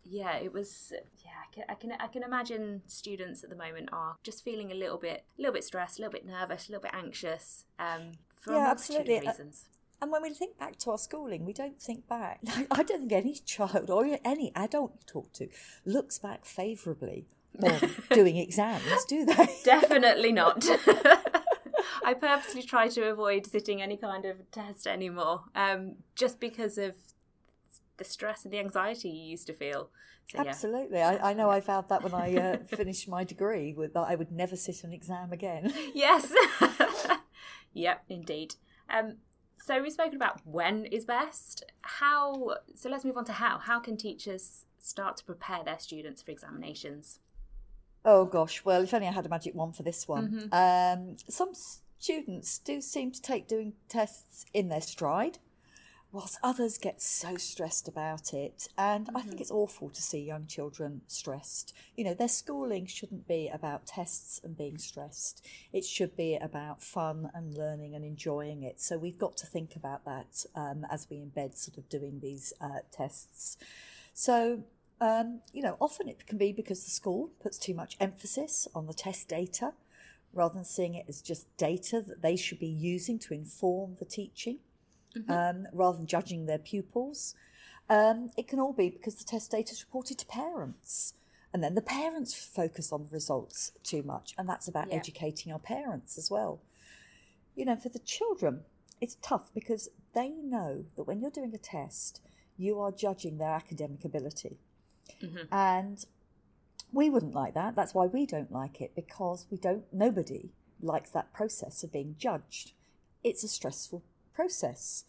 yeah, 0.07 0.37
it 0.37 0.53
was. 0.53 0.93
Yeah, 1.23 1.31
I 1.41 1.53
can, 1.53 1.63
I 1.69 1.73
can, 1.73 1.91
I 1.99 2.07
can 2.07 2.23
imagine 2.23 2.81
students 2.87 3.43
at 3.43 3.49
the 3.49 3.55
moment 3.55 3.89
are 3.91 4.15
just 4.23 4.43
feeling 4.43 4.71
a 4.71 4.75
little 4.75 4.97
bit, 4.97 5.25
a 5.37 5.41
little 5.41 5.53
bit 5.53 5.63
stressed, 5.63 5.99
a 5.99 6.01
little 6.01 6.11
bit 6.11 6.25
nervous, 6.25 6.69
a 6.69 6.71
little 6.71 6.83
bit 6.83 6.91
anxious. 6.93 7.65
Um, 7.79 8.11
for 8.39 8.53
yeah, 8.53 8.69
absolutely. 8.69 9.19
Reasons. 9.19 9.65
And 10.01 10.11
when 10.11 10.21
we 10.21 10.29
think 10.29 10.59
back 10.59 10.77
to 10.79 10.91
our 10.91 10.97
schooling, 10.97 11.45
we 11.45 11.53
don't 11.53 11.81
think 11.81 12.07
back. 12.07 12.39
Like, 12.45 12.67
I 12.71 12.83
don't 12.83 12.99
think 12.99 13.11
any 13.11 13.33
child 13.33 13.89
or 13.89 14.05
any 14.23 14.51
adult 14.55 14.91
you 14.93 15.05
talk 15.07 15.33
to 15.33 15.47
looks 15.85 16.19
back 16.19 16.45
favourably 16.45 17.25
or 17.61 17.79
doing 18.13 18.37
exams, 18.37 19.05
do 19.07 19.25
they? 19.25 19.49
Definitely 19.63 20.31
not. 20.31 20.65
I 22.03 22.13
purposely 22.13 22.61
try 22.61 22.87
to 22.89 23.09
avoid 23.09 23.47
sitting 23.47 23.81
any 23.81 23.97
kind 23.97 24.25
of 24.25 24.51
test 24.51 24.85
anymore, 24.85 25.41
um, 25.55 25.95
just 26.13 26.39
because 26.39 26.77
of 26.77 26.93
the 27.97 28.03
stress 28.03 28.43
and 28.43 28.53
the 28.53 28.59
anxiety 28.59 29.09
you 29.09 29.31
used 29.31 29.47
to 29.47 29.53
feel. 29.53 29.89
So, 30.31 30.39
Absolutely, 30.39 30.97
yeah. 30.97 31.19
I, 31.21 31.31
I, 31.31 31.33
know 31.33 31.49
I 31.49 31.59
vowed 31.59 31.89
that 31.89 32.03
when 32.03 32.13
I 32.13 32.35
uh, 32.35 32.57
finished 32.75 33.07
my 33.07 33.23
degree, 33.23 33.73
with 33.73 33.93
that 33.93 34.07
I 34.07 34.15
would 34.15 34.31
never 34.31 34.55
sit 34.55 34.83
an 34.83 34.93
exam 34.93 35.31
again. 35.31 35.73
Yes. 35.93 36.33
yep, 37.73 38.03
indeed. 38.09 38.55
Um, 38.89 39.17
so 39.57 39.81
we've 39.81 39.91
spoken 39.91 40.15
about 40.15 40.41
when 40.45 40.85
is 40.85 41.05
best. 41.05 41.63
How? 41.81 42.55
So 42.75 42.89
let's 42.89 43.05
move 43.05 43.17
on 43.17 43.25
to 43.25 43.33
how. 43.33 43.59
How 43.59 43.79
can 43.79 43.97
teachers 43.97 44.65
start 44.79 45.17
to 45.17 45.23
prepare 45.23 45.63
their 45.63 45.79
students 45.79 46.21
for 46.21 46.31
examinations? 46.31 47.19
Oh 48.03 48.25
gosh, 48.25 48.63
well, 48.63 48.83
if 48.83 48.93
only 48.93 49.07
I 49.07 49.11
had 49.11 49.25
a 49.25 49.29
magic 49.29 49.55
wand 49.55 49.75
for 49.75 49.83
this 49.83 50.07
one. 50.07 50.49
Mm-hmm. 50.51 50.99
Um, 51.01 51.17
some 51.27 51.51
students 51.97 52.59
do 52.59 52.81
seem 52.81 53.11
to 53.11 53.21
take 53.21 53.47
doing 53.47 53.73
tests 53.89 54.45
in 54.53 54.69
their 54.69 54.81
stride, 54.81 55.39
whilst 56.15 56.39
others 56.41 56.77
get 56.77 57.01
so 57.01 57.35
stressed 57.35 57.89
about 57.89 58.33
it. 58.33 58.69
And 58.77 59.05
mm-hmm. 59.05 59.17
I 59.17 59.19
think 59.19 59.33
mm-hmm. 59.33 59.41
it's 59.41 59.51
awful 59.51 59.89
to 59.89 60.01
see 60.01 60.19
young 60.19 60.47
children 60.47 61.01
stressed. 61.07 61.75
You 61.97 62.05
know, 62.05 62.13
their 62.13 62.29
schooling 62.29 62.85
shouldn't 62.85 63.27
be 63.27 63.49
about 63.53 63.85
tests 63.85 64.39
and 64.41 64.57
being 64.57 64.77
stressed, 64.77 65.45
it 65.73 65.83
should 65.83 66.15
be 66.15 66.37
about 66.37 66.81
fun 66.81 67.29
and 67.33 67.53
learning 67.53 67.95
and 67.95 68.05
enjoying 68.05 68.63
it. 68.63 68.79
So 68.79 68.97
we've 68.97 69.19
got 69.19 69.35
to 69.37 69.45
think 69.45 69.75
about 69.75 70.05
that 70.05 70.45
um, 70.55 70.85
as 70.89 71.05
we 71.09 71.17
embed 71.17 71.57
sort 71.57 71.77
of 71.77 71.89
doing 71.89 72.21
these 72.21 72.53
uh, 72.61 72.79
tests. 72.91 73.57
So 74.13 74.63
um, 75.01 75.41
you 75.51 75.61
know, 75.61 75.75
often 75.81 76.07
it 76.07 76.25
can 76.25 76.37
be 76.37 76.53
because 76.53 76.85
the 76.85 76.91
school 76.91 77.31
puts 77.43 77.57
too 77.57 77.73
much 77.73 77.97
emphasis 77.99 78.65
on 78.73 78.87
the 78.87 78.93
test 78.93 79.27
data 79.27 79.73
rather 80.33 80.53
than 80.53 80.63
seeing 80.63 80.95
it 80.95 81.05
as 81.09 81.21
just 81.21 81.45
data 81.57 82.01
that 82.01 82.21
they 82.21 82.37
should 82.37 82.59
be 82.59 82.67
using 82.67 83.19
to 83.19 83.33
inform 83.33 83.97
the 83.99 84.05
teaching 84.05 84.59
mm-hmm. 85.15 85.31
um, 85.31 85.67
rather 85.73 85.97
than 85.97 86.07
judging 86.07 86.45
their 86.45 86.59
pupils. 86.59 87.35
Um, 87.89 88.31
it 88.37 88.47
can 88.47 88.59
all 88.59 88.73
be 88.73 88.89
because 88.89 89.15
the 89.15 89.23
test 89.23 89.51
data 89.51 89.73
is 89.73 89.83
reported 89.83 90.17
to 90.19 90.25
parents. 90.25 91.13
And 91.53 91.63
then 91.63 91.75
the 91.75 91.81
parents 91.81 92.33
focus 92.33 92.91
on 92.91 93.05
the 93.05 93.11
results 93.11 93.71
too 93.83 94.03
much. 94.03 94.33
And 94.37 94.49
that's 94.49 94.67
about 94.67 94.89
yeah. 94.89 94.95
educating 94.95 95.53
our 95.53 95.59
parents 95.59 96.17
as 96.17 96.29
well. 96.29 96.61
You 97.55 97.65
know, 97.65 97.77
for 97.77 97.89
the 97.89 97.99
children, 97.99 98.61
it's 98.99 99.17
tough 99.21 99.53
because 99.53 99.89
they 100.13 100.29
know 100.29 100.85
that 100.97 101.03
when 101.03 101.21
you're 101.21 101.31
doing 101.31 101.53
a 101.53 101.57
test, 101.57 102.21
you 102.57 102.79
are 102.79 102.91
judging 102.91 103.37
their 103.37 103.51
academic 103.51 104.03
ability. 104.03 104.57
Mm-hmm. 105.21 105.53
And 105.53 106.05
we 106.91 107.09
wouldn't 107.09 107.33
like 107.33 107.53
that. 107.53 107.75
That's 107.75 107.93
why 107.93 108.07
we 108.07 108.25
don't 108.25 108.51
like 108.51 108.81
it 108.81 108.95
because 108.95 109.47
we 109.49 109.57
don't, 109.57 109.83
nobody 109.93 110.49
likes 110.81 111.11
that 111.11 111.33
process 111.33 111.83
of 111.83 111.93
being 111.93 112.15
judged. 112.17 112.73
It's 113.23 113.43
a 113.43 113.47
stressful 113.47 114.03
process. 114.35 115.05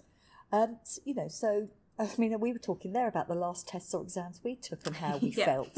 Um, 0.53 0.79
you 1.05 1.15
know, 1.15 1.29
so 1.29 1.69
I 1.99 2.09
mean, 2.19 2.39
we 2.41 2.53
were 2.53 2.59
talking 2.59 2.93
there 2.93 3.09
about 3.09 3.29
the 3.29 3.35
last 3.35 3.69
tests 3.69 3.95
or 3.95 4.03
exams 4.03 4.41
we 4.45 4.55
took 4.55 4.87
and 4.87 4.97
how 4.97 5.17
we 5.19 5.31
felt. 5.33 5.77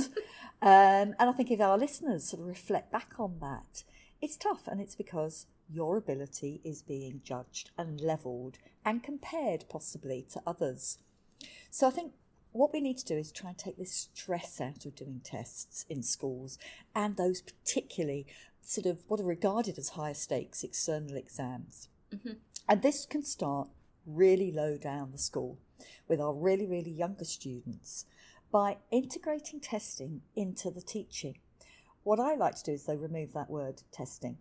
Um, 0.60 1.14
and 1.18 1.30
I 1.30 1.32
think 1.32 1.50
if 1.50 1.60
our 1.60 1.78
listeners 1.78 2.28
sort 2.28 2.42
of 2.42 2.48
reflect 2.48 2.90
back 2.90 3.12
on 3.18 3.38
that, 3.40 3.84
it's 4.20 4.36
tough 4.36 4.66
and 4.66 4.80
it's 4.80 4.96
because 4.96 5.46
your 5.70 5.96
ability 5.96 6.60
is 6.64 6.82
being 6.82 7.20
judged 7.22 7.70
and 7.78 8.00
levelled 8.00 8.58
and 8.84 9.02
compared 9.02 9.64
possibly 9.68 10.26
to 10.32 10.42
others. 10.46 10.98
So 11.70 11.86
I 11.86 11.90
think 11.90 12.12
what 12.50 12.72
we 12.72 12.80
need 12.80 12.98
to 12.98 13.04
do 13.04 13.16
is 13.16 13.30
try 13.30 13.50
and 13.50 13.58
take 13.58 13.76
this 13.76 14.08
stress 14.12 14.60
out 14.60 14.86
of 14.86 14.96
doing 14.96 15.20
tests 15.22 15.84
in 15.88 16.02
schools 16.02 16.58
and 16.96 17.16
those 17.16 17.42
particularly 17.42 18.26
sort 18.60 18.86
of 18.86 19.04
what 19.06 19.20
are 19.20 19.24
regarded 19.24 19.78
as 19.78 19.90
higher 19.90 20.14
stakes 20.14 20.64
external 20.64 21.16
exams. 21.16 21.88
Mm-hmm. 22.12 22.32
And 22.68 22.82
this 22.82 23.06
can 23.06 23.24
start 23.24 23.68
really 24.06 24.52
low 24.52 24.76
down 24.76 25.12
the 25.12 25.18
school 25.18 25.58
with 26.08 26.20
our 26.20 26.34
really, 26.34 26.66
really 26.66 26.90
younger 26.90 27.24
students 27.24 28.04
by 28.50 28.78
integrating 28.90 29.60
testing 29.60 30.22
into 30.34 30.70
the 30.70 30.80
teaching. 30.80 31.38
What 32.02 32.18
I 32.18 32.34
like 32.34 32.56
to 32.56 32.64
do 32.64 32.72
is 32.72 32.84
they 32.84 32.96
remove 32.96 33.32
that 33.34 33.50
word 33.50 33.82
testing. 33.92 34.38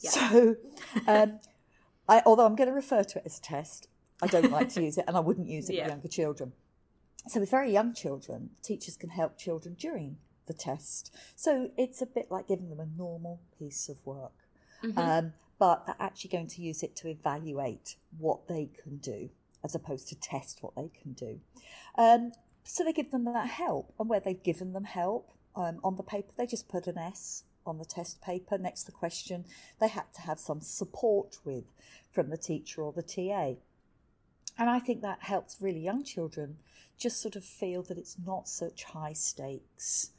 Yeah. 0.00 0.10
So, 0.10 0.56
um, 1.06 1.40
I, 2.08 2.22
although 2.26 2.46
I'm 2.46 2.56
going 2.56 2.68
to 2.68 2.74
refer 2.74 3.04
to 3.04 3.18
it 3.18 3.26
as 3.26 3.38
a 3.38 3.42
test, 3.42 3.88
I 4.22 4.26
don't 4.26 4.50
like 4.50 4.70
to 4.70 4.82
use 4.82 4.98
it 4.98 5.04
and 5.06 5.16
I 5.16 5.20
wouldn't 5.20 5.48
use 5.48 5.70
it 5.70 5.74
yeah. 5.74 5.82
with 5.82 5.90
younger 5.90 6.08
children. 6.08 6.52
So, 7.28 7.40
with 7.40 7.50
very 7.50 7.72
young 7.72 7.94
children, 7.94 8.50
teachers 8.62 8.96
can 8.96 9.10
help 9.10 9.38
children 9.38 9.74
during 9.78 10.16
the 10.46 10.54
test. 10.54 11.14
So, 11.36 11.70
it's 11.76 12.00
a 12.00 12.06
bit 12.06 12.30
like 12.30 12.48
giving 12.48 12.70
them 12.70 12.80
a 12.80 12.86
normal 12.86 13.40
piece 13.58 13.88
of 13.88 14.04
work. 14.04 14.32
Mm-hmm. 14.82 14.98
Um, 14.98 15.32
but 15.60 15.84
they're 15.86 15.94
actually 16.00 16.30
going 16.30 16.48
to 16.48 16.62
use 16.62 16.82
it 16.82 16.96
to 16.96 17.08
evaluate 17.08 17.96
what 18.18 18.48
they 18.48 18.70
can 18.82 18.96
do 18.96 19.28
as 19.62 19.74
opposed 19.74 20.08
to 20.08 20.18
test 20.18 20.62
what 20.62 20.74
they 20.74 20.90
can 21.00 21.12
do. 21.12 21.38
Um, 21.96 22.32
so 22.64 22.82
they 22.82 22.94
give 22.94 23.10
them 23.10 23.26
that 23.26 23.46
help, 23.46 23.92
and 24.00 24.08
where 24.08 24.20
they've 24.20 24.42
given 24.42 24.72
them 24.72 24.84
help 24.84 25.30
um, 25.54 25.78
on 25.84 25.96
the 25.96 26.02
paper, 26.02 26.32
they 26.36 26.46
just 26.46 26.68
put 26.68 26.86
an 26.86 26.96
S 26.96 27.44
on 27.66 27.76
the 27.76 27.84
test 27.84 28.22
paper 28.22 28.56
next 28.56 28.84
to 28.84 28.86
the 28.86 28.92
question 28.92 29.44
they 29.80 29.88
had 29.88 30.12
to 30.14 30.22
have 30.22 30.38
some 30.38 30.62
support 30.62 31.36
with 31.44 31.64
from 32.10 32.30
the 32.30 32.38
teacher 32.38 32.82
or 32.82 32.92
the 32.92 33.02
TA. 33.02 33.60
And 34.58 34.70
I 34.70 34.78
think 34.78 35.02
that 35.02 35.18
helps 35.22 35.58
really 35.60 35.80
young 35.80 36.04
children 36.04 36.56
just 36.98 37.20
sort 37.20 37.36
of 37.36 37.44
feel 37.44 37.82
that 37.84 37.98
it's 37.98 38.16
not 38.24 38.48
such 38.48 38.84
high 38.84 39.12
stakes. 39.12 40.12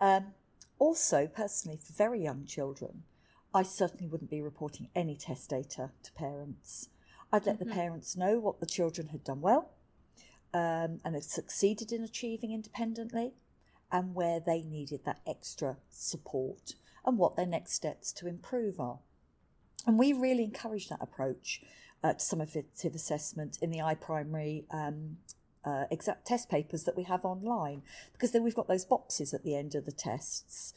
Um, 0.00 0.34
also, 0.78 1.28
personally, 1.28 1.78
for 1.78 1.92
very 1.92 2.22
young 2.22 2.44
children, 2.44 3.04
I 3.52 3.62
certainly 3.62 4.06
wouldn't 4.06 4.30
be 4.30 4.40
reporting 4.40 4.88
any 4.94 5.16
test 5.16 5.50
data 5.50 5.90
to 6.02 6.12
parents. 6.12 6.88
I'd 7.32 7.46
let 7.46 7.58
mm-hmm. 7.58 7.68
the 7.68 7.74
parents 7.74 8.16
know 8.16 8.38
what 8.38 8.60
the 8.60 8.66
children 8.66 9.08
had 9.08 9.24
done 9.24 9.40
well 9.40 9.70
um, 10.54 11.00
and 11.04 11.14
had 11.14 11.24
succeeded 11.24 11.92
in 11.92 12.02
achieving 12.02 12.52
independently 12.52 13.32
and 13.90 14.14
where 14.14 14.40
they 14.40 14.62
needed 14.62 15.04
that 15.04 15.20
extra 15.26 15.78
support 15.90 16.74
and 17.04 17.18
what 17.18 17.36
their 17.36 17.46
next 17.46 17.72
steps 17.72 18.12
to 18.12 18.28
improve 18.28 18.78
are. 18.78 18.98
And 19.86 19.98
we 19.98 20.12
really 20.12 20.44
encourage 20.44 20.88
that 20.88 20.98
approach 21.00 21.62
uh, 22.04 22.12
to 22.12 22.18
summative 22.18 22.94
assessment 22.94 23.58
in 23.60 23.70
the 23.70 23.78
iPrimary 23.78 24.64
um, 24.70 25.16
uh, 25.64 25.84
exact 25.90 26.26
test 26.26 26.48
papers 26.48 26.84
that 26.84 26.96
we 26.96 27.04
have 27.04 27.24
online 27.24 27.82
because 28.12 28.32
then 28.32 28.42
we've 28.42 28.54
got 28.54 28.68
those 28.68 28.84
boxes 28.84 29.34
at 29.34 29.44
the 29.44 29.54
end 29.54 29.74
of 29.74 29.84
the 29.84 29.92
tests 29.92 30.72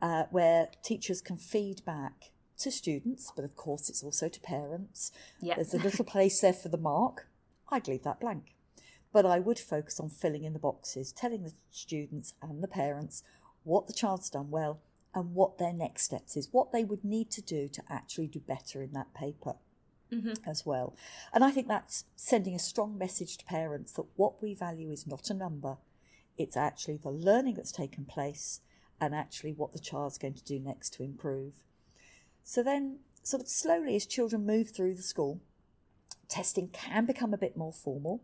uh, 0.00 0.24
where 0.30 0.68
teachers 0.82 1.20
can 1.20 1.36
feed 1.36 1.84
back 1.84 2.30
to 2.58 2.70
students, 2.70 3.32
but 3.34 3.44
of 3.44 3.56
course 3.56 3.88
it's 3.88 4.02
also 4.02 4.28
to 4.28 4.40
parents. 4.40 5.12
Yep. 5.40 5.56
There's 5.56 5.74
a 5.74 5.78
little 5.82 6.04
place 6.04 6.40
there 6.40 6.52
for 6.52 6.68
the 6.68 6.78
mark. 6.78 7.28
I'd 7.70 7.88
leave 7.88 8.04
that 8.04 8.20
blank. 8.20 8.54
But 9.12 9.26
I 9.26 9.38
would 9.38 9.58
focus 9.58 9.98
on 9.98 10.10
filling 10.10 10.44
in 10.44 10.52
the 10.52 10.58
boxes, 10.58 11.12
telling 11.12 11.42
the 11.42 11.52
students 11.70 12.34
and 12.42 12.62
the 12.62 12.68
parents 12.68 13.22
what 13.64 13.86
the 13.86 13.92
child's 13.92 14.30
done 14.30 14.50
well 14.50 14.80
and 15.14 15.34
what 15.34 15.58
their 15.58 15.72
next 15.72 16.02
steps 16.02 16.36
is, 16.36 16.48
what 16.52 16.72
they 16.72 16.84
would 16.84 17.04
need 17.04 17.30
to 17.30 17.42
do 17.42 17.68
to 17.68 17.82
actually 17.88 18.26
do 18.26 18.40
better 18.40 18.82
in 18.82 18.92
that 18.92 19.14
paper. 19.14 19.54
Mm-hmm. 20.12 20.48
As 20.48 20.64
well. 20.64 20.94
And 21.32 21.42
I 21.42 21.50
think 21.50 21.66
that's 21.66 22.04
sending 22.14 22.54
a 22.54 22.60
strong 22.60 22.96
message 22.96 23.38
to 23.38 23.44
parents 23.44 23.90
that 23.94 24.04
what 24.14 24.40
we 24.40 24.54
value 24.54 24.92
is 24.92 25.04
not 25.04 25.30
a 25.30 25.34
number, 25.34 25.78
it's 26.38 26.56
actually 26.56 26.98
the 26.98 27.10
learning 27.10 27.54
that's 27.54 27.72
taken 27.72 28.04
place 28.04 28.60
and 29.00 29.14
actually 29.14 29.52
what 29.52 29.72
the 29.72 29.78
child's 29.78 30.18
going 30.18 30.34
to 30.34 30.44
do 30.44 30.58
next 30.58 30.94
to 30.94 31.02
improve. 31.02 31.54
So 32.42 32.62
then, 32.62 33.00
sort 33.22 33.42
of 33.42 33.48
slowly, 33.48 33.96
as 33.96 34.06
children 34.06 34.46
move 34.46 34.70
through 34.70 34.94
the 34.94 35.02
school, 35.02 35.40
testing 36.28 36.68
can 36.68 37.06
become 37.06 37.34
a 37.34 37.38
bit 37.38 37.56
more 37.56 37.72
formal. 37.72 38.22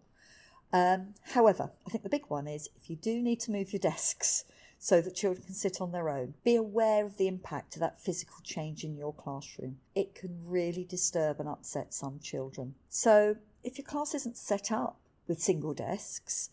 Um, 0.73 1.15
however, 1.35 1.73
I 1.87 1.91
think 1.91 2.03
the 2.03 2.11
big 2.11 2.27
one 2.29 2.47
is 2.47 2.69
if 2.77 2.89
you 2.89 2.97
do 2.97 3.21
need 3.21 3.41
to 3.41 3.51
move 3.51 3.73
your 3.73 3.81
desks 3.81 4.45
so 4.79 5.01
that 5.01 5.15
children 5.15 5.45
can 5.45 5.55
sit 5.55 5.81
on 5.81 5.93
their 5.93 6.09
own, 6.09 6.35
be 6.43 6.57
aware 6.57 7.05
of 7.05 7.17
the 7.17 7.29
impact 7.29 7.77
of 7.77 7.81
that 7.81 8.01
physical 8.01 8.39
change 8.43 8.83
in 8.83 8.97
your 8.97 9.13
classroom. 9.13 9.77
It 9.95 10.15
can 10.15 10.41
really 10.45 10.85
disturb 10.85 11.39
and 11.39 11.49
upset 11.49 11.95
some 11.95 12.19
children. 12.21 12.75
So, 12.89 13.37
if 13.63 13.79
your 13.79 13.85
class 13.85 14.13
isn't 14.13 14.37
set 14.37 14.73
up 14.73 14.99
with 15.29 15.41
single 15.41 15.73
desks, 15.73 16.51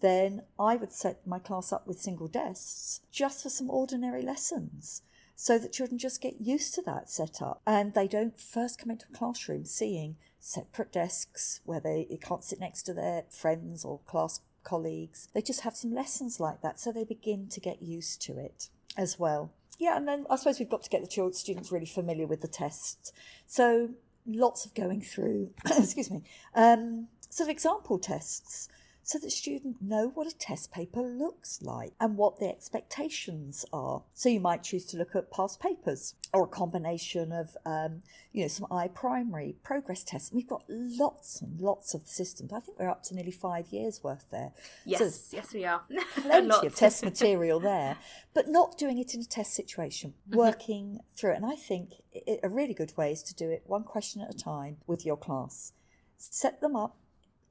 then 0.00 0.42
I 0.58 0.76
would 0.76 0.92
set 0.92 1.26
my 1.26 1.38
class 1.38 1.72
up 1.72 1.86
with 1.86 2.00
single 2.00 2.28
desks 2.28 3.00
just 3.10 3.42
for 3.42 3.48
some 3.48 3.70
ordinary 3.70 4.22
lessons 4.22 5.02
so 5.34 5.58
that 5.58 5.72
children 5.72 5.98
just 5.98 6.22
get 6.22 6.40
used 6.40 6.74
to 6.74 6.82
that 6.82 7.10
setup 7.10 7.60
and 7.66 7.92
they 7.92 8.08
don't 8.08 8.40
first 8.40 8.78
come 8.78 8.90
into 8.90 9.06
a 9.10 9.16
classroom 9.16 9.64
seeing 9.64 10.16
separate 10.38 10.92
desks 10.92 11.60
where 11.64 11.80
they, 11.80 12.06
can't 12.22 12.44
sit 12.44 12.58
next 12.58 12.82
to 12.84 12.94
their 12.94 13.24
friends 13.30 13.84
or 13.84 14.00
class 14.06 14.40
colleagues. 14.64 15.28
They 15.34 15.42
just 15.42 15.60
have 15.60 15.76
some 15.76 15.94
lessons 15.94 16.40
like 16.40 16.62
that 16.62 16.80
so 16.80 16.90
they 16.90 17.04
begin 17.04 17.48
to 17.48 17.60
get 17.60 17.82
used 17.82 18.22
to 18.22 18.38
it 18.38 18.68
as 18.96 19.18
well. 19.18 19.52
Yeah, 19.78 19.96
and 19.96 20.08
then 20.08 20.24
I 20.30 20.36
suppose 20.36 20.58
we've 20.58 20.70
got 20.70 20.82
to 20.84 20.90
get 20.90 21.02
the 21.02 21.06
children, 21.06 21.34
students 21.34 21.70
really 21.70 21.86
familiar 21.86 22.26
with 22.26 22.40
the 22.40 22.48
tests. 22.48 23.12
So 23.46 23.90
lots 24.26 24.64
of 24.64 24.74
going 24.74 25.02
through, 25.02 25.50
excuse 25.66 26.10
me, 26.10 26.22
um, 26.54 27.08
sort 27.28 27.48
of 27.48 27.52
example 27.52 27.98
tests 27.98 28.68
so 29.06 29.20
that 29.20 29.30
students 29.30 29.78
know 29.80 30.10
what 30.14 30.26
a 30.26 30.36
test 30.36 30.72
paper 30.72 31.00
looks 31.00 31.62
like 31.62 31.92
and 32.00 32.16
what 32.16 32.40
the 32.40 32.48
expectations 32.48 33.64
are. 33.72 34.02
So 34.14 34.28
you 34.28 34.40
might 34.40 34.64
choose 34.64 34.84
to 34.86 34.96
look 34.96 35.14
at 35.14 35.30
past 35.30 35.60
papers 35.60 36.16
or 36.34 36.42
a 36.42 36.48
combination 36.48 37.30
of, 37.30 37.56
um, 37.64 38.00
you 38.32 38.42
know, 38.42 38.48
some 38.48 38.66
iPrimary 38.68 39.54
progress 39.62 40.02
tests. 40.02 40.32
We've 40.32 40.48
got 40.48 40.64
lots 40.68 41.40
and 41.40 41.60
lots 41.60 41.94
of 41.94 42.08
systems. 42.08 42.52
I 42.52 42.58
think 42.58 42.80
we're 42.80 42.90
up 42.90 43.04
to 43.04 43.14
nearly 43.14 43.30
five 43.30 43.68
years 43.68 44.02
worth 44.02 44.24
there. 44.32 44.50
Yes, 44.84 44.98
so 44.98 45.36
yes, 45.36 45.54
we 45.54 45.64
are. 45.64 45.82
plenty 46.16 46.66
of 46.66 46.74
test 46.74 47.04
material 47.04 47.60
there, 47.60 47.98
but 48.34 48.48
not 48.48 48.76
doing 48.76 48.98
it 48.98 49.14
in 49.14 49.20
a 49.20 49.24
test 49.24 49.54
situation, 49.54 50.14
mm-hmm. 50.28 50.36
working 50.36 50.86
mm-hmm. 50.86 51.16
through 51.16 51.34
it. 51.34 51.36
And 51.36 51.46
I 51.46 51.54
think 51.54 51.92
it, 52.12 52.40
a 52.42 52.48
really 52.48 52.74
good 52.74 52.96
way 52.96 53.12
is 53.12 53.22
to 53.22 53.34
do 53.36 53.50
it 53.50 53.62
one 53.66 53.84
question 53.84 54.20
at 54.20 54.34
a 54.34 54.36
time 54.36 54.78
with 54.88 55.06
your 55.06 55.16
class. 55.16 55.74
Set 56.18 56.60
them 56.60 56.74
up 56.74 56.96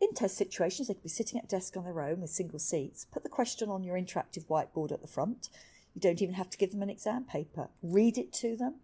in 0.01 0.13
test 0.13 0.37
situations, 0.37 0.87
they 0.87 0.93
could 0.93 1.03
be 1.03 1.09
sitting 1.09 1.39
at 1.39 1.45
a 1.45 1.47
desk 1.47 1.77
on 1.77 1.85
their 1.85 2.01
own 2.01 2.21
with 2.21 2.29
single 2.29 2.59
seats. 2.59 3.05
Put 3.05 3.23
the 3.23 3.29
question 3.29 3.69
on 3.69 3.83
your 3.83 3.95
interactive 3.95 4.45
whiteboard 4.47 4.91
at 4.91 5.01
the 5.01 5.07
front. 5.07 5.49
You 5.93 6.01
don't 6.01 6.21
even 6.21 6.35
have 6.35 6.49
to 6.49 6.57
give 6.57 6.71
them 6.71 6.81
an 6.81 6.89
exam 6.89 7.23
paper. 7.23 7.69
Read 7.81 8.17
it 8.17 8.33
to 8.33 8.57
them 8.57 8.75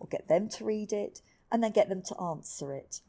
or 0.00 0.08
get 0.08 0.28
them 0.28 0.48
to 0.50 0.64
read 0.64 0.92
it 0.92 1.20
and 1.52 1.62
then 1.62 1.72
get 1.72 1.88
them 1.88 2.02
to 2.02 2.20
answer 2.20 2.74
it. 2.74 3.00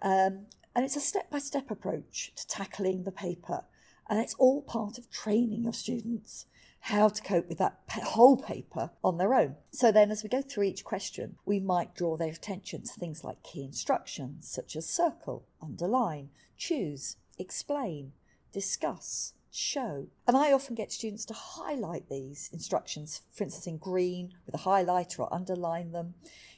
Um, 0.00 0.46
and 0.74 0.84
it's 0.84 0.96
a 0.96 1.00
step 1.00 1.30
by 1.30 1.38
step 1.38 1.70
approach 1.70 2.32
to 2.36 2.46
tackling 2.46 3.04
the 3.04 3.12
paper. 3.12 3.64
And 4.08 4.18
it's 4.20 4.34
all 4.34 4.62
part 4.62 4.98
of 4.98 5.10
training 5.10 5.64
your 5.64 5.72
students 5.72 6.46
how 6.80 7.08
to 7.08 7.22
cope 7.22 7.48
with 7.48 7.58
that 7.58 7.78
whole 7.88 8.36
paper 8.36 8.90
on 9.02 9.18
their 9.18 9.34
own. 9.34 9.56
So 9.70 9.92
then, 9.92 10.10
as 10.10 10.22
we 10.22 10.28
go 10.28 10.42
through 10.42 10.64
each 10.64 10.84
question, 10.84 11.36
we 11.44 11.60
might 11.60 11.94
draw 11.94 12.16
their 12.16 12.30
attention 12.30 12.82
to 12.82 12.92
things 12.92 13.24
like 13.24 13.42
key 13.42 13.64
instructions, 13.64 14.48
such 14.48 14.76
as 14.76 14.88
circle, 14.88 15.46
underline, 15.60 16.30
choose, 16.56 17.16
explain, 17.38 18.12
discuss, 18.52 19.34
show. 19.50 20.06
And 20.26 20.36
I 20.36 20.52
often 20.52 20.74
get 20.74 20.92
students 20.92 21.24
to 21.26 21.34
highlight 21.34 22.08
these 22.08 22.48
instructions, 22.52 23.22
for 23.32 23.44
instance, 23.44 23.66
in 23.66 23.78
green 23.78 24.32
with 24.46 24.54
a 24.54 24.64
highlighter 24.64 25.20
or 25.20 25.34
underline 25.34 25.92
them, 25.92 26.14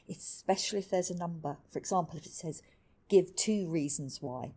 especially 0.09 0.79
if 0.79 0.89
there's 0.89 1.11
a 1.11 1.17
number. 1.17 1.57
For 1.71 1.79
example, 1.79 2.17
if 2.17 2.25
it 2.25 2.33
says, 2.33 2.61
give 3.09 3.35
two 3.35 3.67
reasons 3.69 4.19
why, 4.21 4.53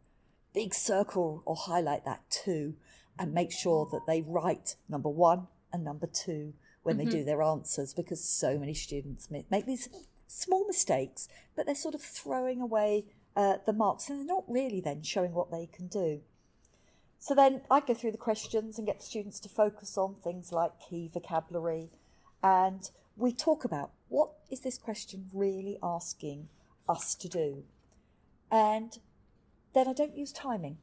big 0.54 0.72
circle 0.72 1.42
or 1.44 1.56
highlight 1.56 2.04
that 2.04 2.22
too 2.30 2.74
and 3.18 3.34
make 3.34 3.52
sure 3.52 3.88
that 3.90 4.06
they 4.06 4.22
write 4.22 4.76
number 4.88 5.08
one 5.08 5.48
and 5.72 5.84
number 5.84 6.06
two 6.06 6.54
when 6.82 6.96
mm-hmm. 6.96 7.10
they 7.10 7.16
do 7.18 7.24
their 7.24 7.42
answers 7.42 7.92
because 7.92 8.22
so 8.22 8.58
many 8.58 8.74
students 8.74 9.30
make 9.30 9.66
these 9.66 9.88
small 10.26 10.66
mistakes, 10.66 11.28
but 11.56 11.66
they're 11.66 11.74
sort 11.74 11.94
of 11.94 12.02
throwing 12.02 12.60
away 12.60 13.04
uh, 13.36 13.56
the 13.66 13.72
marks 13.72 14.08
and 14.08 14.18
they're 14.18 14.26
not 14.26 14.44
really 14.48 14.80
then 14.80 15.02
showing 15.02 15.32
what 15.32 15.50
they 15.50 15.66
can 15.66 15.86
do. 15.86 16.20
So 17.18 17.34
then 17.34 17.62
I 17.70 17.80
go 17.80 17.94
through 17.94 18.12
the 18.12 18.18
questions 18.18 18.78
and 18.78 18.86
get 18.86 19.00
the 19.00 19.06
students 19.06 19.40
to 19.40 19.48
focus 19.48 19.96
on 19.96 20.14
things 20.14 20.52
like 20.52 20.72
key 20.88 21.10
vocabulary 21.12 21.90
and 22.42 22.90
we 23.16 23.32
talk 23.32 23.64
about 23.64 23.90
what 24.08 24.30
is 24.50 24.60
this 24.60 24.76
question 24.76 25.30
really 25.32 25.78
asking 25.82 26.48
us 26.88 27.14
to 27.14 27.28
do. 27.28 27.64
And 28.50 28.98
then 29.74 29.88
I 29.88 29.92
don't 29.92 30.16
use 30.16 30.32
timing. 30.32 30.78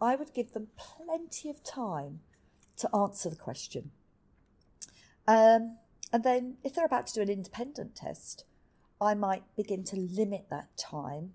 I 0.00 0.16
would 0.16 0.32
give 0.32 0.52
them 0.52 0.68
plenty 0.76 1.50
of 1.50 1.62
time 1.62 2.20
to 2.78 2.94
answer 2.94 3.28
the 3.28 3.36
question. 3.36 3.90
Um, 5.28 5.76
and 6.12 6.24
then, 6.24 6.56
if 6.64 6.74
they're 6.74 6.86
about 6.86 7.06
to 7.08 7.14
do 7.14 7.20
an 7.20 7.28
independent 7.28 7.94
test, 7.94 8.44
I 9.00 9.14
might 9.14 9.44
begin 9.56 9.84
to 9.84 9.96
limit 9.96 10.46
that 10.50 10.76
time. 10.76 11.32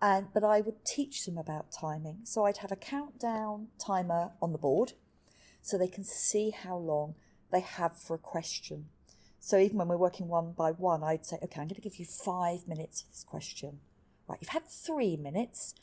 And 0.00 0.28
but 0.32 0.44
I 0.44 0.60
would 0.60 0.84
teach 0.84 1.24
them 1.24 1.38
about 1.38 1.72
timing. 1.72 2.20
So 2.24 2.44
I'd 2.44 2.58
have 2.58 2.72
a 2.72 2.76
countdown 2.76 3.68
timer 3.78 4.32
on 4.40 4.52
the 4.52 4.58
board, 4.58 4.92
so 5.62 5.76
they 5.76 5.88
can 5.88 6.04
see 6.04 6.50
how 6.50 6.76
long 6.76 7.14
they 7.50 7.60
have 7.60 7.98
for 7.98 8.14
a 8.14 8.18
question. 8.18 8.86
So 9.40 9.58
even 9.58 9.78
when 9.78 9.88
we're 9.88 9.96
working 9.96 10.28
one 10.28 10.52
by 10.52 10.72
one, 10.72 11.04
I'd 11.04 11.24
say, 11.24 11.36
okay, 11.42 11.60
I'm 11.60 11.68
going 11.68 11.76
to 11.76 11.80
give 11.80 11.96
you 11.96 12.04
five 12.04 12.66
minutes 12.66 13.02
for 13.02 13.08
this 13.08 13.24
question. 13.24 13.80
Right, 14.28 14.38
you've 14.40 14.48
had 14.48 14.66
three 14.66 15.16
minutes. 15.16 15.74